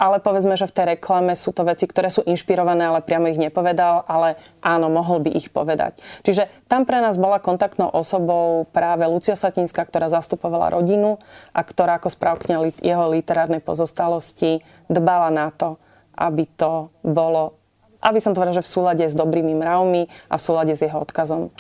ale 0.00 0.24
povedzme, 0.24 0.56
že 0.56 0.64
v 0.64 0.72
tej 0.72 0.84
reklame 0.96 1.36
sú 1.36 1.52
to 1.52 1.60
veci, 1.68 1.84
ktoré 1.84 2.08
sú 2.08 2.24
inšpirované, 2.24 2.88
ale 2.88 3.04
priamo 3.04 3.28
ich 3.28 3.36
nepovedal, 3.36 4.08
ale 4.08 4.40
áno, 4.64 4.88
mohol 4.88 5.20
by 5.20 5.30
ich 5.36 5.52
povedať. 5.52 6.00
Čiže 6.24 6.48
tam 6.64 6.88
pre 6.88 7.04
nás 7.04 7.20
bola 7.20 7.36
kontaktnou 7.36 7.92
osobou 7.92 8.64
práve 8.72 9.04
Lucia 9.04 9.36
Satinská, 9.36 9.84
ktorá 9.84 10.08
zastupovala 10.08 10.72
rodinu 10.80 11.20
a 11.52 11.60
ktorá 11.60 12.00
ako 12.00 12.08
správkňa 12.08 12.80
jeho 12.80 13.04
literárnej 13.12 13.60
pozostalosti 13.60 14.64
dbala 14.88 15.28
na 15.28 15.52
to, 15.52 15.76
aby 16.16 16.48
to 16.56 16.88
bolo, 17.04 17.52
aby 18.00 18.24
som 18.24 18.32
to 18.32 18.40
že 18.48 18.64
v 18.64 18.72
súlade 18.72 19.04
s 19.04 19.12
dobrými 19.12 19.52
mravmi 19.60 20.08
a 20.32 20.34
v 20.40 20.42
súlade 20.42 20.72
s 20.72 20.80
jeho 20.80 21.04
odkazom. 21.04 21.52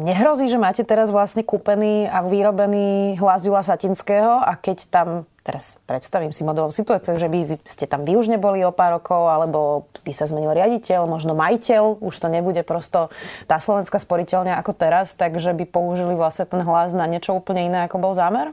Nehrozí, 0.00 0.48
že 0.48 0.56
máte 0.56 0.80
teraz 0.80 1.12
vlastne 1.12 1.44
kúpený 1.44 2.08
a 2.08 2.24
vyrobený 2.24 3.20
hlas 3.20 3.44
Jula 3.44 3.60
Satinského 3.60 4.40
a 4.40 4.56
keď 4.56 4.88
tam 4.88 5.08
teraz 5.48 5.80
predstavím 5.88 6.28
si 6.28 6.44
modelovú 6.44 6.76
situáciu, 6.76 7.16
že 7.16 7.24
by 7.24 7.56
ste 7.64 7.88
tam 7.88 8.04
vy 8.04 8.20
už 8.20 8.28
neboli 8.28 8.60
o 8.68 8.76
pár 8.76 9.00
rokov, 9.00 9.32
alebo 9.32 9.88
by 10.04 10.12
sa 10.12 10.28
zmenil 10.28 10.52
riaditeľ, 10.52 11.08
možno 11.08 11.32
majiteľ, 11.32 12.04
už 12.04 12.12
to 12.20 12.28
nebude 12.28 12.60
prosto 12.68 13.08
tá 13.48 13.56
slovenská 13.56 13.96
sporiteľňa 13.96 14.60
ako 14.60 14.76
teraz, 14.76 15.16
takže 15.16 15.56
by 15.56 15.64
použili 15.64 16.12
vlastne 16.12 16.44
ten 16.44 16.60
hlas 16.60 16.92
na 16.92 17.08
niečo 17.08 17.32
úplne 17.32 17.64
iné, 17.64 17.88
ako 17.88 17.96
bol 17.96 18.12
zámer? 18.12 18.52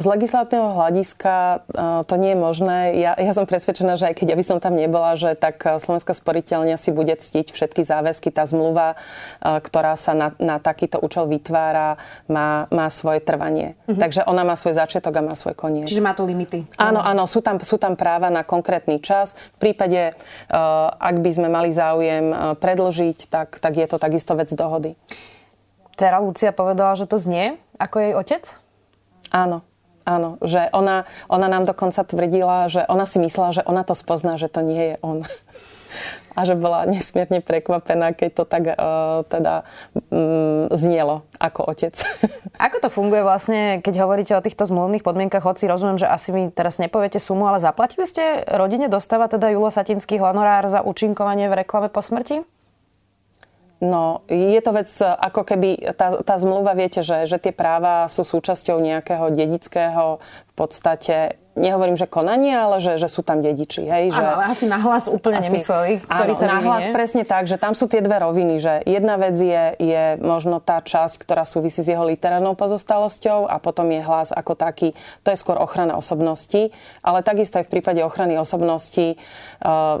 Z 0.00 0.08
legislatívneho 0.08 0.72
hľadiska 0.80 1.60
e, 1.60 2.08
to 2.08 2.14
nie 2.16 2.32
je 2.32 2.38
možné. 2.40 2.78
Ja, 3.04 3.12
ja 3.20 3.36
som 3.36 3.44
presvedčená, 3.44 4.00
že 4.00 4.08
aj 4.08 4.16
keď 4.16 4.32
ja 4.32 4.36
by 4.40 4.44
som 4.48 4.56
tam 4.56 4.72
nebola, 4.72 5.12
že 5.12 5.36
tak 5.36 5.60
e, 5.60 5.76
Slovenská 5.76 6.16
sporiteľňa 6.16 6.80
si 6.80 6.88
bude 6.88 7.12
ctiť 7.12 7.52
všetky 7.52 7.84
záväzky. 7.84 8.32
Tá 8.32 8.48
zmluva, 8.48 8.96
e, 8.96 9.60
ktorá 9.60 10.00
sa 10.00 10.16
na, 10.16 10.32
na 10.40 10.56
takýto 10.56 10.96
účel 11.04 11.28
vytvára, 11.28 12.00
má, 12.32 12.64
má 12.72 12.88
svoje 12.88 13.20
trvanie. 13.20 13.76
Mm-hmm. 13.84 14.00
Takže 14.00 14.20
ona 14.24 14.40
má 14.40 14.56
svoj 14.56 14.80
začiatok 14.80 15.20
a 15.20 15.22
má 15.22 15.36
svoj 15.36 15.52
koniec. 15.52 15.84
Čiže 15.84 16.00
má 16.00 16.16
to 16.16 16.24
limity. 16.24 16.64
Áno, 16.80 17.04
áno, 17.04 17.28
sú 17.28 17.44
tam, 17.44 17.60
sú 17.60 17.76
tam 17.76 17.92
práva 17.92 18.32
na 18.32 18.40
konkrétny 18.40 19.04
čas. 19.04 19.36
V 19.60 19.68
prípade, 19.68 20.16
ak 20.96 21.16
by 21.20 21.30
sme 21.30 21.52
mali 21.52 21.68
záujem 21.68 22.56
predlžiť, 22.56 23.28
tak, 23.28 23.60
tak 23.60 23.76
je 23.76 23.84
to 23.84 24.00
takisto 24.00 24.32
vec 24.32 24.48
dohody. 24.48 24.96
Cera 26.00 26.16
Lucia 26.24 26.56
povedala, 26.56 26.96
že 26.96 27.04
to 27.04 27.20
znie 27.20 27.60
ako 27.76 27.96
jej 28.00 28.12
otec? 28.16 28.44
Áno. 29.28 29.60
Áno, 30.08 30.40
že 30.40 30.72
ona, 30.72 31.04
ona 31.28 31.46
nám 31.46 31.68
dokonca 31.68 32.02
tvrdila, 32.02 32.72
že 32.72 32.82
ona 32.88 33.04
si 33.04 33.20
myslela, 33.20 33.50
že 33.52 33.62
ona 33.68 33.84
to 33.84 33.92
spozná, 33.92 34.40
že 34.40 34.48
to 34.48 34.64
nie 34.64 34.94
je 34.94 34.96
on. 35.04 35.24
A 36.38 36.46
že 36.46 36.54
bola 36.54 36.86
nesmierne 36.86 37.42
prekvapená, 37.42 38.14
keď 38.14 38.30
to 38.30 38.44
tak 38.46 38.62
uh, 38.70 39.26
teda 39.26 39.66
um, 40.14 40.70
znielo 40.70 41.26
ako 41.42 41.74
otec. 41.74 41.98
Ako 42.70 42.78
to 42.78 42.88
funguje 42.88 43.26
vlastne, 43.26 43.82
keď 43.82 44.06
hovoríte 44.06 44.32
o 44.38 44.44
týchto 44.44 44.62
zmluvných 44.70 45.02
podmienkach? 45.02 45.42
Hoci 45.42 45.66
rozumiem, 45.66 45.98
že 45.98 46.06
asi 46.06 46.30
mi 46.30 46.46
teraz 46.54 46.78
nepoviete 46.78 47.18
sumu, 47.18 47.50
ale 47.50 47.58
zaplatili 47.58 48.06
ste 48.06 48.46
rodine, 48.46 48.86
dostáva 48.86 49.26
teda 49.26 49.50
Julo 49.50 49.74
Satinský 49.74 50.22
honorár 50.22 50.70
za 50.70 50.86
účinkovanie 50.86 51.50
v 51.50 51.66
reklame 51.66 51.90
po 51.90 51.98
smrti? 51.98 52.46
No, 53.80 54.28
je 54.28 54.60
to 54.60 54.76
vec, 54.76 54.92
ako 55.00 55.40
keby 55.40 55.96
tá, 55.96 56.20
tá 56.20 56.36
zmluva, 56.36 56.76
viete, 56.76 57.00
že, 57.00 57.24
že 57.24 57.40
tie 57.40 57.48
práva 57.48 58.12
sú 58.12 58.28
súčasťou 58.28 58.76
nejakého 58.76 59.32
dedického 59.32 60.20
v 60.20 60.54
podstate 60.54 61.40
nehovorím, 61.58 61.98
že 61.98 62.06
konanie, 62.06 62.54
ale 62.54 62.78
že, 62.78 62.96
že 62.96 63.10
sú 63.10 63.26
tam 63.26 63.42
dediči. 63.42 63.82
Hej, 63.84 64.14
že, 64.14 64.22
ale 64.22 64.54
asi 64.54 64.64
nahlas 64.70 65.10
úplne 65.10 65.42
asi, 65.42 65.50
nemysleli, 65.50 66.00
ktorý 66.06 66.32
áno, 66.32 66.40
sa 66.40 66.46
nahlas 66.46 66.84
presne 66.94 67.22
tak, 67.26 67.50
že 67.50 67.58
tam 67.58 67.74
sú 67.74 67.90
tie 67.90 68.00
dve 68.00 68.22
roviny, 68.22 68.56
že 68.62 68.80
jedna 68.86 69.18
vec 69.18 69.34
je, 69.34 69.64
je 69.76 70.04
možno 70.22 70.62
tá 70.62 70.78
časť, 70.78 71.20
ktorá 71.20 71.42
súvisí 71.42 71.82
s 71.82 71.90
jeho 71.90 72.02
literárnou 72.06 72.54
pozostalosťou 72.54 73.50
a 73.50 73.56
potom 73.58 73.90
je 73.90 74.00
hlas 74.00 74.30
ako 74.30 74.56
taký, 74.56 74.94
to 75.26 75.34
je 75.34 75.38
skôr 75.38 75.58
ochrana 75.60 75.98
osobnosti, 75.98 76.70
ale 77.04 77.26
takisto 77.26 77.58
aj 77.60 77.66
v 77.66 77.72
prípade 77.78 78.00
ochrany 78.00 78.38
osobnosti 78.38 79.18
uh, 79.60 80.00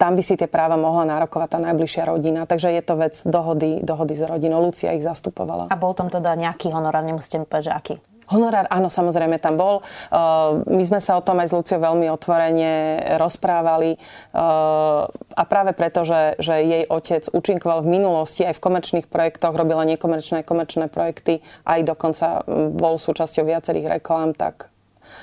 tam 0.00 0.18
by 0.18 0.22
si 0.24 0.34
tie 0.34 0.50
práva 0.50 0.74
mohla 0.74 1.06
nárokovať 1.06 1.48
tá 1.54 1.58
najbližšia 1.62 2.10
rodina. 2.10 2.42
Takže 2.48 2.74
je 2.74 2.82
to 2.82 2.94
vec 2.98 3.14
dohody, 3.22 3.78
dohody 3.86 4.18
s 4.18 4.22
rodinou. 4.26 4.58
Lucia 4.64 4.94
ich 4.96 5.04
zastupovala. 5.06 5.70
A 5.70 5.76
bol 5.78 5.94
tam 5.94 6.10
teda 6.10 6.34
nejaký 6.34 6.74
honorár, 6.74 7.06
nemusíte 7.06 7.38
mi 7.38 7.46
povedať, 7.46 7.70
že 7.70 7.74
aký? 7.74 7.94
Honorár, 8.32 8.64
áno, 8.72 8.88
samozrejme 8.88 9.36
tam 9.36 9.60
bol. 9.60 9.84
Uh, 10.08 10.64
my 10.64 10.80
sme 10.88 11.04
sa 11.04 11.20
o 11.20 11.24
tom 11.24 11.36
aj 11.42 11.52
s 11.52 11.56
Luciou 11.56 11.84
veľmi 11.84 12.08
otvorene 12.08 12.72
rozprávali 13.20 14.00
uh, 14.00 15.04
a 15.12 15.42
práve 15.44 15.76
preto, 15.76 16.00
že, 16.06 16.40
že 16.40 16.64
jej 16.64 16.84
otec 16.88 17.28
účinkoval 17.28 17.84
v 17.84 17.92
minulosti 17.92 18.48
aj 18.48 18.56
v 18.56 18.64
komerčných 18.64 19.06
projektoch, 19.12 19.52
robila 19.52 19.84
nekomerčné 19.84 20.48
komerčné 20.48 20.88
projekty, 20.88 21.44
aj 21.68 21.84
dokonca 21.84 22.48
bol 22.72 22.96
súčasťou 22.96 23.44
viacerých 23.44 24.00
reklám, 24.00 24.32
tak 24.32 24.71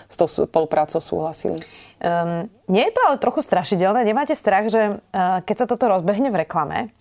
s 0.08 0.16
tou 0.16 0.28
spoluprácou 0.28 1.00
súhlasili. 1.00 1.62
Um, 2.00 2.48
nie 2.72 2.88
je 2.88 2.96
to 2.96 3.02
ale 3.06 3.20
trochu 3.20 3.44
strašidelné? 3.44 4.08
Nemáte 4.08 4.34
strach, 4.38 4.72
že 4.72 4.98
uh, 4.98 5.44
keď 5.44 5.56
sa 5.64 5.66
toto 5.68 5.92
rozbehne 5.92 6.32
v 6.32 6.48
reklame, 6.48 6.96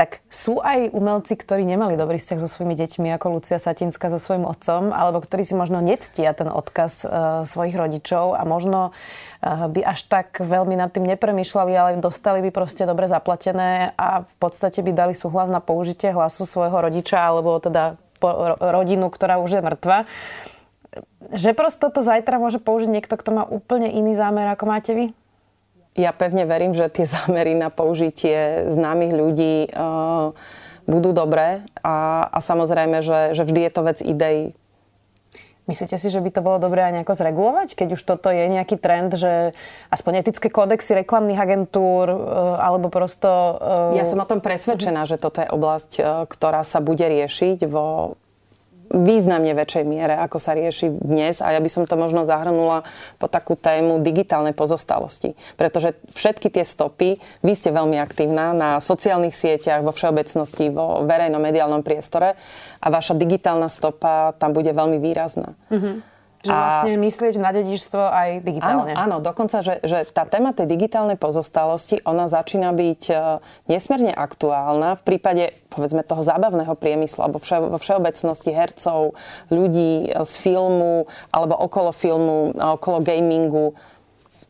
tak 0.00 0.24
sú 0.32 0.64
aj 0.64 0.96
umelci, 0.96 1.36
ktorí 1.36 1.60
nemali 1.68 1.92
dobrý 1.92 2.16
vzťah 2.16 2.40
so 2.40 2.48
svojimi 2.48 2.72
deťmi, 2.72 3.12
ako 3.20 3.36
Lucia 3.36 3.60
Satinská 3.60 4.08
so 4.08 4.16
svojím 4.16 4.48
otcom, 4.48 4.96
alebo 4.96 5.20
ktorí 5.20 5.44
si 5.44 5.52
možno 5.52 5.84
nectia 5.84 6.32
ten 6.32 6.48
odkaz 6.48 7.04
uh, 7.04 7.44
svojich 7.44 7.76
rodičov 7.76 8.32
a 8.32 8.40
možno 8.48 8.96
uh, 8.96 9.68
by 9.68 9.84
až 9.84 10.08
tak 10.08 10.40
veľmi 10.40 10.72
nad 10.72 10.88
tým 10.88 11.04
nepremýšľali, 11.04 11.72
ale 11.76 12.00
dostali 12.00 12.40
by 12.40 12.48
proste 12.48 12.88
dobre 12.88 13.12
zaplatené 13.12 13.92
a 14.00 14.24
v 14.24 14.36
podstate 14.40 14.80
by 14.80 14.96
dali 14.96 15.12
súhlas 15.12 15.52
na 15.52 15.60
použitie 15.60 16.16
hlasu 16.16 16.48
svojho 16.48 16.80
rodiča, 16.80 17.20
alebo 17.20 17.60
teda 17.60 18.00
po, 18.16 18.56
rodinu, 18.56 19.12
ktorá 19.12 19.36
už 19.36 19.60
je 19.60 19.62
mŕtva 19.64 20.08
že 21.30 21.54
prosto 21.54 21.88
to 21.88 22.02
zajtra 22.02 22.42
môže 22.42 22.58
použiť 22.58 22.90
niekto, 22.90 23.14
kto 23.14 23.30
má 23.30 23.44
úplne 23.46 23.90
iný 23.90 24.18
zámer, 24.18 24.50
ako 24.50 24.64
máte 24.66 24.92
vy? 24.92 25.06
Ja 25.98 26.14
pevne 26.14 26.46
verím, 26.46 26.74
že 26.74 26.90
tie 26.90 27.06
zámery 27.16 27.54
na 27.54 27.70
použitie 27.70 28.66
známych 28.70 29.12
ľudí 29.14 29.70
uh, 29.70 30.34
budú 30.90 31.14
dobré 31.14 31.62
a, 31.86 32.26
a 32.26 32.38
samozrejme, 32.42 33.02
že, 33.04 33.36
že 33.38 33.46
vždy 33.46 33.60
je 33.68 33.72
to 33.72 33.82
vec 33.86 33.98
idei. 34.02 34.40
Myslíte 35.70 36.02
si, 36.02 36.10
že 36.10 36.18
by 36.18 36.34
to 36.34 36.42
bolo 36.42 36.58
dobré 36.58 36.82
aj 36.82 36.98
nejako 36.98 37.14
zregulovať, 37.14 37.78
keď 37.78 37.94
už 37.94 38.02
toto 38.02 38.26
je 38.26 38.42
nejaký 38.50 38.74
trend, 38.74 39.14
že 39.14 39.54
aspoň 39.94 40.26
etické 40.26 40.50
kódexy 40.50 40.98
reklamných 40.98 41.38
agentúr, 41.38 42.10
e, 42.10 42.16
alebo 42.58 42.90
prosto... 42.90 43.30
Ja 43.94 44.02
som 44.02 44.18
o 44.18 44.26
tom 44.26 44.42
presvedčená, 44.42 45.06
že 45.06 45.14
toto 45.14 45.38
je 45.38 45.46
oblasť, 45.46 46.26
ktorá 46.26 46.66
sa 46.66 46.82
bude 46.82 47.06
riešiť 47.06 47.70
vo 47.70 48.18
významne 48.90 49.54
väčšej 49.54 49.84
miere, 49.86 50.18
ako 50.18 50.42
sa 50.42 50.52
rieši 50.58 50.90
dnes. 50.90 51.38
A 51.38 51.54
ja 51.54 51.60
by 51.62 51.70
som 51.70 51.86
to 51.86 51.94
možno 51.94 52.26
zahrnula 52.26 52.82
po 53.22 53.30
takú 53.30 53.54
tému 53.54 54.02
digitálnej 54.02 54.52
pozostalosti. 54.52 55.38
Pretože 55.54 55.94
všetky 56.10 56.50
tie 56.50 56.66
stopy, 56.66 57.22
vy 57.40 57.52
ste 57.54 57.70
veľmi 57.70 57.96
aktívna 58.02 58.50
na 58.50 58.82
sociálnych 58.82 59.34
sieťach, 59.34 59.86
vo 59.86 59.94
všeobecnosti, 59.94 60.74
vo 60.74 61.06
verejnom 61.06 61.40
mediálnom 61.40 61.86
priestore 61.86 62.34
a 62.82 62.86
vaša 62.90 63.14
digitálna 63.14 63.70
stopa 63.70 64.34
tam 64.36 64.50
bude 64.50 64.74
veľmi 64.74 64.98
výrazná. 64.98 65.54
Mm-hmm. 65.70 66.19
Že 66.40 66.56
vlastne 66.56 66.94
myslieť 66.96 67.34
na 67.36 67.52
dedičstvo 67.52 68.00
aj 68.00 68.30
digitálne. 68.40 68.96
Áno, 68.96 69.20
áno 69.20 69.24
dokonca, 69.24 69.60
že, 69.60 69.76
že 69.84 70.08
tá 70.08 70.24
téma 70.24 70.56
tej 70.56 70.72
digitálnej 70.72 71.20
pozostalosti, 71.20 72.00
ona 72.08 72.32
začína 72.32 72.72
byť 72.72 73.02
e, 73.12 73.14
nesmierne 73.68 74.08
aktuálna 74.16 74.96
v 74.96 75.02
prípade, 75.04 75.52
povedzme, 75.68 76.00
toho 76.00 76.24
zábavného 76.24 76.72
priemyslu 76.72 77.28
alebo 77.28 77.44
vše, 77.44 77.60
vo 77.60 77.76
všeobecnosti 77.76 78.56
hercov, 78.56 79.20
ľudí 79.52 80.08
e, 80.08 80.24
z 80.24 80.32
filmu 80.40 81.04
alebo 81.28 81.60
okolo 81.60 81.92
filmu, 81.92 82.56
e, 82.56 82.64
okolo 82.80 83.04
gamingu. 83.04 83.76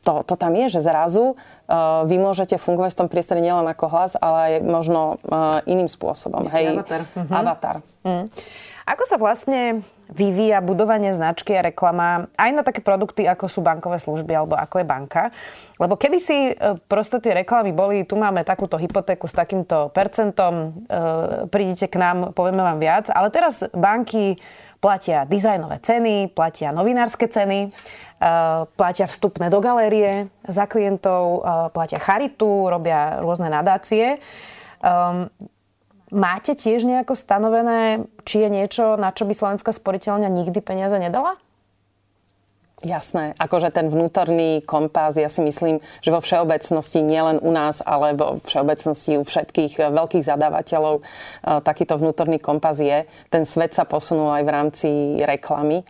To, 0.06 0.22
to 0.22 0.38
tam 0.38 0.54
je, 0.56 0.80
že 0.80 0.80
zrazu 0.80 1.36
uh, 1.36 2.08
vy 2.08 2.16
môžete 2.16 2.56
fungovať 2.56 2.96
v 2.96 2.98
tom 3.04 3.08
priestore 3.12 3.44
nielen 3.44 3.68
ako 3.68 3.84
hlas, 3.92 4.16
ale 4.16 4.38
aj 4.48 4.52
možno 4.64 5.20
uh, 5.28 5.60
iným 5.68 5.92
spôsobom. 5.92 6.48
Hej, 6.48 6.72
avatar. 6.72 7.04
Mhm. 7.12 7.32
avatar. 7.36 7.76
Mhm. 8.00 8.24
Ako 8.88 9.04
sa 9.04 9.20
vlastne 9.20 9.84
vyvíja 10.10 10.58
budovanie 10.60 11.14
značky 11.14 11.54
a 11.54 11.66
reklama 11.70 12.26
aj 12.34 12.50
na 12.50 12.62
také 12.66 12.82
produkty, 12.82 13.24
ako 13.26 13.46
sú 13.46 13.60
bankové 13.62 14.02
služby 14.02 14.32
alebo 14.34 14.58
ako 14.58 14.82
je 14.82 14.86
banka. 14.86 15.22
Lebo 15.78 15.94
kedysi 15.94 16.52
e, 16.52 16.76
prosto 16.90 17.22
tie 17.22 17.32
reklamy 17.32 17.70
boli, 17.70 18.02
tu 18.04 18.18
máme 18.18 18.42
takúto 18.42 18.76
hypotéku 18.76 19.30
s 19.30 19.34
takýmto 19.34 19.94
percentom, 19.94 20.84
e, 20.90 20.98
prídite 21.48 21.86
k 21.86 21.96
nám, 21.96 22.34
povieme 22.34 22.60
vám 22.60 22.78
viac. 22.82 23.06
Ale 23.08 23.30
teraz 23.30 23.62
banky 23.70 24.36
platia 24.82 25.28
dizajnové 25.28 25.78
ceny, 25.80 26.34
platia 26.34 26.74
novinárske 26.74 27.30
ceny, 27.30 27.66
e, 27.66 27.68
platia 28.66 29.06
vstupné 29.06 29.46
do 29.46 29.62
galérie 29.62 30.28
za 30.44 30.66
klientov, 30.66 31.46
platia 31.70 32.02
charitu, 32.02 32.66
robia 32.66 33.22
rôzne 33.22 33.46
nadácie. 33.46 34.18
Máte 36.10 36.58
tiež 36.58 36.82
nejako 36.82 37.14
stanovené, 37.14 38.02
či 38.26 38.42
je 38.42 38.48
niečo, 38.50 38.98
na 38.98 39.14
čo 39.14 39.22
by 39.26 39.34
Slovenská 39.34 39.70
sporiteľňa 39.70 40.26
nikdy 40.26 40.58
peniaze 40.58 40.98
nedala? 40.98 41.38
Jasné, 42.80 43.36
akože 43.36 43.76
ten 43.76 43.92
vnútorný 43.92 44.64
kompás, 44.64 45.12
ja 45.20 45.28
si 45.28 45.44
myslím, 45.44 45.84
že 46.00 46.10
vo 46.10 46.24
všeobecnosti, 46.24 47.04
nielen 47.04 47.36
u 47.44 47.52
nás, 47.52 47.84
ale 47.84 48.16
vo 48.16 48.40
všeobecnosti 48.40 49.20
u 49.20 49.22
všetkých 49.22 49.72
eh, 49.78 49.92
veľkých 49.92 50.24
zadávateľov 50.24 50.94
eh, 50.98 51.04
takýto 51.60 52.00
vnútorný 52.00 52.40
kompás 52.40 52.80
je. 52.80 53.04
Ten 53.28 53.44
svet 53.44 53.76
sa 53.76 53.84
posunul 53.84 54.32
aj 54.32 54.42
v 54.48 54.50
rámci 54.50 54.88
reklamy. 55.20 55.84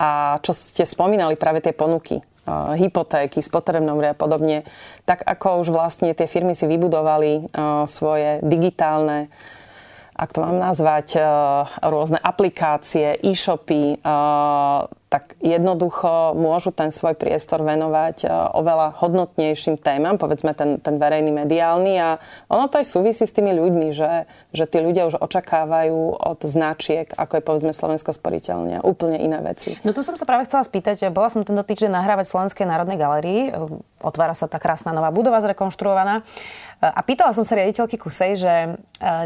A 0.00 0.40
čo 0.40 0.56
ste 0.56 0.88
spomínali, 0.88 1.36
práve 1.36 1.60
tie 1.60 1.76
ponuky 1.76 2.24
hypotéky, 2.48 3.40
spotrebnom 3.40 4.00
a 4.04 4.16
podobne, 4.16 4.68
tak 5.08 5.24
ako 5.24 5.64
už 5.64 5.68
vlastne 5.72 6.12
tie 6.12 6.28
firmy 6.28 6.52
si 6.52 6.68
vybudovali 6.68 7.48
svoje 7.88 8.44
digitálne 8.44 9.32
ak 10.14 10.30
to 10.30 10.46
mám 10.46 10.62
nazvať, 10.62 11.18
rôzne 11.82 12.22
aplikácie, 12.22 13.18
e-shopy, 13.18 13.98
tak 15.14 15.38
jednoducho 15.38 16.34
môžu 16.34 16.74
ten 16.74 16.90
svoj 16.90 17.14
priestor 17.14 17.62
venovať 17.62 18.26
e, 18.26 18.34
oveľa 18.34 18.98
hodnotnejším 18.98 19.78
témam, 19.78 20.18
povedzme 20.18 20.58
ten, 20.58 20.82
ten 20.82 20.98
verejný 20.98 21.30
mediálny. 21.30 21.94
A 22.02 22.18
ono 22.50 22.66
to 22.66 22.82
aj 22.82 22.90
súvisí 22.90 23.22
s 23.22 23.30
tými 23.30 23.54
ľuďmi, 23.54 23.94
že, 23.94 24.26
že 24.50 24.66
tí 24.66 24.82
ľudia 24.82 25.06
už 25.06 25.22
očakávajú 25.22 26.18
od 26.18 26.42
značiek, 26.42 27.06
ako 27.14 27.38
je 27.38 27.46
povedzme 27.46 27.70
Slovenská 27.70 28.10
sporiteľňa, 28.10 28.82
úplne 28.82 29.22
iné 29.22 29.38
veci. 29.38 29.78
No 29.86 29.94
tu 29.94 30.02
som 30.02 30.18
sa 30.18 30.26
práve 30.26 30.50
chcela 30.50 30.66
spýtať, 30.66 31.06
bola 31.14 31.30
som 31.30 31.46
tento 31.46 31.62
týždeň 31.62 31.94
nahrávať 31.94 32.34
Slovenskej 32.34 32.66
národnej 32.66 32.98
galerii, 32.98 33.54
otvára 34.02 34.34
sa 34.34 34.50
tá 34.50 34.58
krásna 34.58 34.90
nová 34.90 35.14
budova 35.14 35.38
zrekonštruovaná. 35.46 36.26
A 36.84 37.00
pýtala 37.00 37.32
som 37.32 37.48
sa 37.48 37.56
riaditeľky 37.56 37.96
Kusej, 37.96 38.32
že 38.36 38.52
e, 38.52 38.70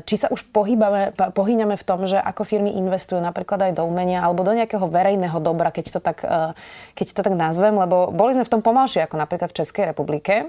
či 0.06 0.14
sa 0.14 0.30
už 0.30 0.46
pohybame, 0.54 1.10
pohýňame 1.34 1.74
v 1.74 1.82
tom, 1.82 2.06
že 2.06 2.14
ako 2.14 2.46
firmy 2.46 2.78
investujú 2.78 3.18
napríklad 3.18 3.66
aj 3.66 3.72
do 3.74 3.82
umenia 3.82 4.22
alebo 4.22 4.46
do 4.46 4.54
nejakého 4.54 4.86
verejného 4.86 5.34
dobra, 5.42 5.74
keď 5.78 5.86
to 5.94 6.00
tak, 6.02 6.18
e, 6.26 6.58
keď 6.98 7.06
to 7.14 7.22
tak 7.22 7.34
nazvem, 7.38 7.78
lebo 7.78 8.10
boli 8.10 8.34
sme 8.34 8.42
v 8.42 8.52
tom 8.52 8.62
pomalšie 8.66 9.06
ako 9.06 9.14
napríklad 9.14 9.54
v 9.54 9.58
Českej 9.62 9.84
republike. 9.94 10.34
E, 10.42 10.46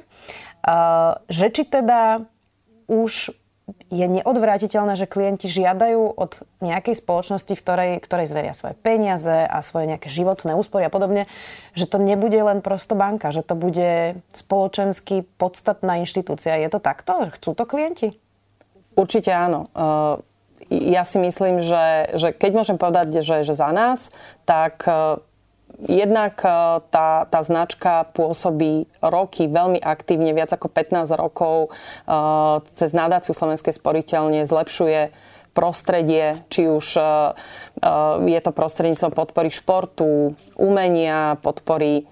že 1.29 1.47
či 1.53 1.63
teda 1.69 2.25
už 2.89 3.29
je 3.89 4.05
neodvrátiteľné, 4.09 4.97
že 4.97 5.09
klienti 5.09 5.45
žiadajú 5.45 6.17
od 6.17 6.41
nejakej 6.61 6.97
spoločnosti, 6.97 7.53
v 7.53 7.61
ktorej, 7.61 7.91
ktorej 8.01 8.27
zveria 8.29 8.53
svoje 8.57 8.73
peniaze 8.81 9.45
a 9.45 9.61
svoje 9.61 9.93
nejaké 9.93 10.09
životné 10.09 10.57
úspory 10.57 10.89
a 10.89 10.93
podobne, 10.93 11.29
že 11.77 11.85
to 11.85 12.01
nebude 12.01 12.37
len 12.37 12.65
prosto 12.65 12.97
banka, 12.97 13.29
že 13.29 13.45
to 13.45 13.53
bude 13.53 14.17
spoločensky 14.33 15.25
podstatná 15.37 16.01
inštitúcia. 16.01 16.57
Je 16.57 16.69
to 16.69 16.81
takto? 16.81 17.29
Chcú 17.37 17.53
to 17.53 17.63
klienti? 17.69 18.17
Určite 18.97 19.31
áno. 19.31 19.69
Ja 20.69 21.01
si 21.01 21.17
myslím, 21.17 21.65
že, 21.65 22.13
že 22.13 22.29
keď 22.29 22.51
môžem 22.53 22.77
povedať, 22.77 23.25
že, 23.25 23.41
že 23.41 23.57
za 23.57 23.73
nás, 23.73 24.13
tak 24.45 24.85
Jednak 25.79 26.43
e, 26.43 26.51
tá, 26.91 27.23
tá 27.29 27.39
značka 27.39 28.11
pôsobí 28.11 28.91
roky 28.99 29.47
veľmi 29.47 29.79
aktívne, 29.79 30.35
viac 30.35 30.51
ako 30.51 30.67
15 30.67 31.07
rokov 31.15 31.55
e, 31.63 31.69
cez 32.75 32.91
nadáciu 32.91 33.31
Slovenskej 33.31 33.79
sporiteľne 33.79 34.43
zlepšuje 34.43 35.15
prostredie, 35.55 36.41
či 36.51 36.67
už 36.67 36.99
e, 36.99 37.03
je 38.27 38.39
to 38.43 38.51
prostredníctvom 38.51 39.15
podpory 39.15 39.47
športu, 39.53 40.35
umenia, 40.59 41.39
podpory 41.39 42.03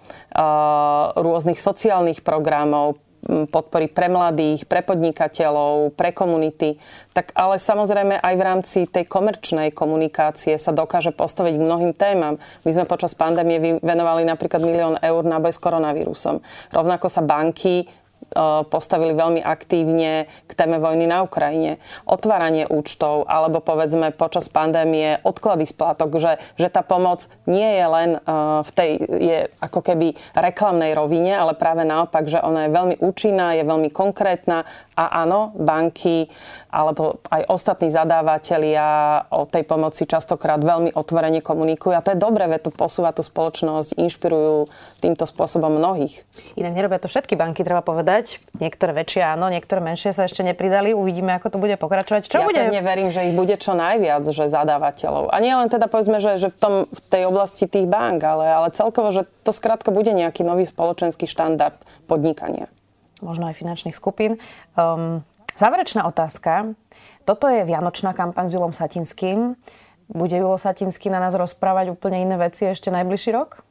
rôznych 1.17 1.57
sociálnych 1.57 2.21
programov, 2.21 3.01
podpory 3.27 3.91
pre 3.91 4.07
mladých, 4.07 4.63
pre 4.65 4.79
podnikateľov, 4.79 5.93
pre 5.93 6.15
komunity, 6.15 6.79
tak 7.11 7.35
ale 7.35 7.59
samozrejme 7.59 8.23
aj 8.23 8.33
v 8.39 8.45
rámci 8.45 8.79
tej 8.87 9.03
komerčnej 9.05 9.75
komunikácie 9.75 10.55
sa 10.55 10.71
dokáže 10.71 11.11
postaviť 11.11 11.59
k 11.59 11.65
mnohým 11.67 11.91
témam. 11.91 12.39
My 12.63 12.71
sme 12.71 12.87
počas 12.87 13.13
pandémie 13.13 13.83
venovali 13.83 14.23
napríklad 14.23 14.63
milión 14.63 14.95
eur 15.03 15.21
na 15.27 15.43
boj 15.43 15.51
s 15.51 15.59
koronavírusom. 15.59 16.39
Rovnako 16.71 17.07
sa 17.11 17.21
banky 17.21 17.85
postavili 18.67 19.15
veľmi 19.15 19.39
aktívne 19.39 20.27
k 20.47 20.51
téme 20.51 20.81
vojny 20.81 21.07
na 21.07 21.23
Ukrajine. 21.23 21.77
Otváranie 22.03 22.67
účtov 22.67 23.29
alebo 23.29 23.63
povedzme 23.63 24.11
počas 24.11 24.51
pandémie 24.51 25.21
odklady 25.23 25.63
splátok, 25.69 26.17
že, 26.17 26.41
že 26.59 26.67
tá 26.67 26.81
pomoc 26.81 27.29
nie 27.45 27.67
je 27.77 27.85
len 27.87 28.09
v 28.63 28.71
tej 28.73 28.89
je 29.05 29.39
ako 29.61 29.79
keby 29.85 30.17
reklamnej 30.33 30.97
rovine, 30.97 31.37
ale 31.37 31.53
práve 31.53 31.85
naopak, 31.85 32.25
že 32.25 32.41
ona 32.41 32.67
je 32.67 32.75
veľmi 32.75 32.95
účinná, 32.99 33.53
je 33.55 33.63
veľmi 33.63 33.89
konkrétna 33.93 34.65
a 34.97 35.21
áno, 35.21 35.53
banky 35.53 36.25
alebo 36.73 37.21
aj 37.29 37.45
ostatní 37.53 37.93
zadávateľia 37.93 38.85
o 39.29 39.45
tej 39.45 39.61
pomoci 39.63 40.09
častokrát 40.09 40.57
veľmi 40.57 40.97
otvorene 40.97 41.39
komunikujú 41.45 41.93
a 41.93 42.01
to 42.01 42.17
je 42.17 42.19
dobré, 42.19 42.49
veď 42.49 42.69
to 42.69 42.71
posúva 42.73 43.13
tú 43.13 43.21
spoločnosť, 43.21 43.93
inšpirujú 43.95 44.67
týmto 44.99 45.29
spôsobom 45.29 45.77
mnohých. 45.77 46.25
Inak 46.57 46.73
nerobia 46.73 46.97
to 46.97 47.09
všetky 47.09 47.37
banky, 47.37 47.61
treba 47.61 47.85
povedať. 47.85 48.16
Niektoré 48.57 48.91
väčšie 48.97 49.21
áno, 49.21 49.51
niektoré 49.51 49.83
menšie 49.83 50.15
sa 50.15 50.25
ešte 50.25 50.41
nepridali. 50.41 50.95
Uvidíme, 50.95 51.35
ako 51.37 51.53
to 51.53 51.57
bude 51.61 51.75
pokračovať. 51.77 52.31
Čo 52.31 52.41
ja 52.41 52.47
bude? 52.47 52.57
pevne 52.57 52.81
verím, 52.81 53.09
že 53.13 53.27
ich 53.29 53.35
bude 53.37 53.53
čo 53.59 53.77
najviac, 53.77 54.25
že 54.25 54.49
zadávateľov. 54.49 55.29
A 55.29 55.35
nie 55.37 55.53
len 55.53 55.69
teda 55.69 55.85
povedzme, 55.91 56.17
že, 56.17 56.41
že 56.41 56.47
v, 56.49 56.57
tom, 56.57 56.73
v 56.87 56.99
tej 57.11 57.23
oblasti 57.29 57.69
tých 57.69 57.85
bank, 57.85 58.23
ale, 58.25 58.49
ale 58.49 58.67
celkovo, 58.73 59.13
že 59.13 59.29
to 59.45 59.53
skrátka 59.53 59.93
bude 59.93 60.09
nejaký 60.09 60.41
nový 60.41 60.65
spoločenský 60.65 61.29
štandard 61.29 61.77
podnikania. 62.09 62.71
Možno 63.21 63.49
aj 63.49 63.57
finančných 63.57 63.97
skupín. 63.97 64.37
Um, 64.77 65.25
Záverečná 65.57 66.05
otázka. 66.05 66.77
Toto 67.25 67.49
je 67.49 67.65
Vianočná 67.65 68.13
kampaň 68.13 68.45
s 68.45 68.53
Julom 68.53 68.77
Satinským. 68.77 69.57
Bude 70.07 70.37
Julo 70.37 70.55
Satinský 70.61 71.09
na 71.09 71.17
nás 71.17 71.33
rozprávať 71.33 71.91
úplne 71.97 72.21
iné 72.21 72.37
veci 72.37 72.69
ešte 72.69 72.93
najbližší 72.93 73.33
rok? 73.33 73.66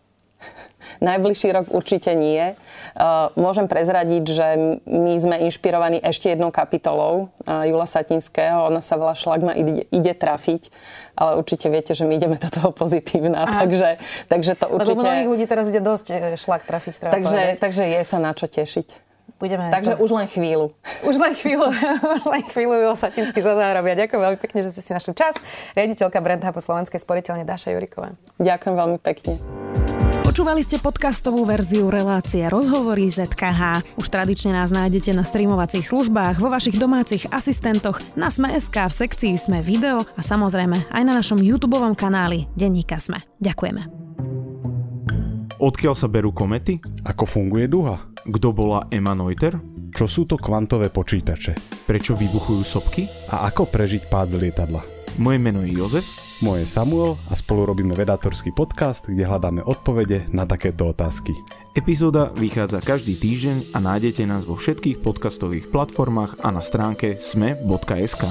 Najbližší 1.01 1.49
rok 1.53 1.67
určite 1.75 2.15
nie. 2.17 2.55
Uh, 2.97 3.29
môžem 3.37 3.69
prezradiť, 3.69 4.25
že 4.25 4.49
my 4.89 5.13
sme 5.21 5.37
inšpirovaní 5.45 6.01
ešte 6.01 6.33
jednou 6.33 6.49
kapitolou 6.49 7.29
uh, 7.45 7.69
Jula 7.69 7.85
Satinského. 7.85 8.73
Ona 8.73 8.81
sa 8.81 8.97
volá 8.97 9.13
Šlak 9.13 9.45
ma 9.45 9.53
ide, 9.53 9.85
ide 9.93 10.13
trafiť. 10.17 10.73
Ale 11.17 11.37
určite 11.37 11.69
viete, 11.69 11.93
že 11.93 12.09
my 12.09 12.17
ideme 12.17 12.41
do 12.41 12.49
toho 12.49 12.73
pozitívna. 12.73 13.45
Takže, 13.45 14.01
takže 14.29 14.53
to 14.57 14.69
určite... 14.73 14.97
Lebo 14.97 15.05
mnohých 15.05 15.29
ľudí 15.29 15.45
teraz 15.49 15.65
ide 15.69 15.81
dosť 15.81 16.07
e, 16.13 16.17
šlak 16.37 16.65
trafiť. 16.69 17.09
Takže, 17.13 17.41
takže 17.61 17.85
je 17.89 18.01
sa 18.05 18.17
na 18.21 18.33
čo 18.37 18.49
tešiť. 18.49 18.89
budeme... 19.41 19.69
Takže 19.73 19.97
to... 19.97 20.05
už 20.05 20.11
len 20.13 20.27
chvíľu. 20.29 20.77
Už 21.05 21.17
len 21.17 21.33
chvíľu, 21.37 21.73
už 22.21 22.25
len 22.29 22.43
chvíľu 22.49 22.93
Satinsky 22.97 23.41
zazárobia. 23.41 23.97
Ďakujem 23.97 24.21
veľmi 24.21 24.39
pekne, 24.41 24.61
že 24.65 24.77
ste 24.77 24.85
si 24.85 24.93
našli 24.93 25.17
čas. 25.17 25.37
Riaditeľka 25.73 26.21
Brenta 26.21 26.53
po 26.53 26.61
Slovenskej 26.61 27.01
sporiteľne 27.01 27.49
Dáša 27.49 27.73
Juriková. 27.73 28.17
Ďakujem 28.37 28.75
veľmi 28.77 28.99
pekne. 29.01 29.41
Počúvali 30.37 30.69
ste 30.69 30.77
podcastovú 30.77 31.49
verziu 31.49 31.89
relácie 31.89 32.45
Rozhovory 32.45 33.09
ZKH. 33.09 33.97
Už 33.97 34.05
tradične 34.13 34.53
nás 34.53 34.69
nájdete 34.69 35.17
na 35.17 35.25
streamovacích 35.25 35.89
službách, 35.89 36.45
vo 36.45 36.53
vašich 36.53 36.77
domácich 36.77 37.25
asistentoch, 37.33 37.97
na 38.21 38.29
Sme.sk, 38.29 38.77
v 38.77 38.93
sekcii 39.01 39.33
Sme 39.41 39.65
video 39.65 40.05
a 40.05 40.21
samozrejme 40.21 40.93
aj 40.93 41.03
na 41.09 41.17
našom 41.17 41.41
YouTube 41.41 41.81
kanáli 41.97 42.53
Denníka 42.53 43.01
Sme. 43.01 43.25
Ďakujeme. 43.41 43.89
Odkiaľ 45.57 45.95
sa 45.97 46.05
berú 46.05 46.37
komety? 46.37 46.85
Ako 47.09 47.25
funguje 47.25 47.65
duha? 47.65 47.97
Kto 48.29 48.53
bola 48.53 48.93
Emma 48.93 49.17
Neuter? 49.17 49.57
Čo 49.89 50.05
sú 50.05 50.29
to 50.29 50.37
kvantové 50.37 50.93
počítače? 50.93 51.57
Prečo 51.89 52.13
vybuchujú 52.13 52.61
sopky? 52.61 53.09
A 53.33 53.49
ako 53.49 53.73
prežiť 53.73 54.13
pád 54.13 54.37
z 54.37 54.45
lietadla? 54.45 54.85
Moje 55.17 55.41
meno 55.41 55.65
je 55.65 55.81
Jozef 55.81 56.26
moje 56.41 56.69
Samuel 56.69 57.17
a 57.29 57.35
spolu 57.37 57.65
robíme 57.65 57.97
vedátorský 57.97 58.53
podcast, 58.53 59.09
kde 59.09 59.25
hľadáme 59.25 59.65
odpovede 59.65 60.29
na 60.33 60.45
takéto 60.45 60.93
otázky. 60.93 61.33
Epizóda 61.77 62.33
vychádza 62.33 62.81
každý 62.81 63.17
týždeň 63.17 63.77
a 63.77 63.79
nájdete 63.81 64.25
nás 64.25 64.49
vo 64.49 64.57
všetkých 64.57 65.05
podcastových 65.05 65.69
platformách 65.69 66.41
a 66.41 66.49
na 66.53 66.65
stránke 66.65 67.21
sme.sk. 67.21 68.25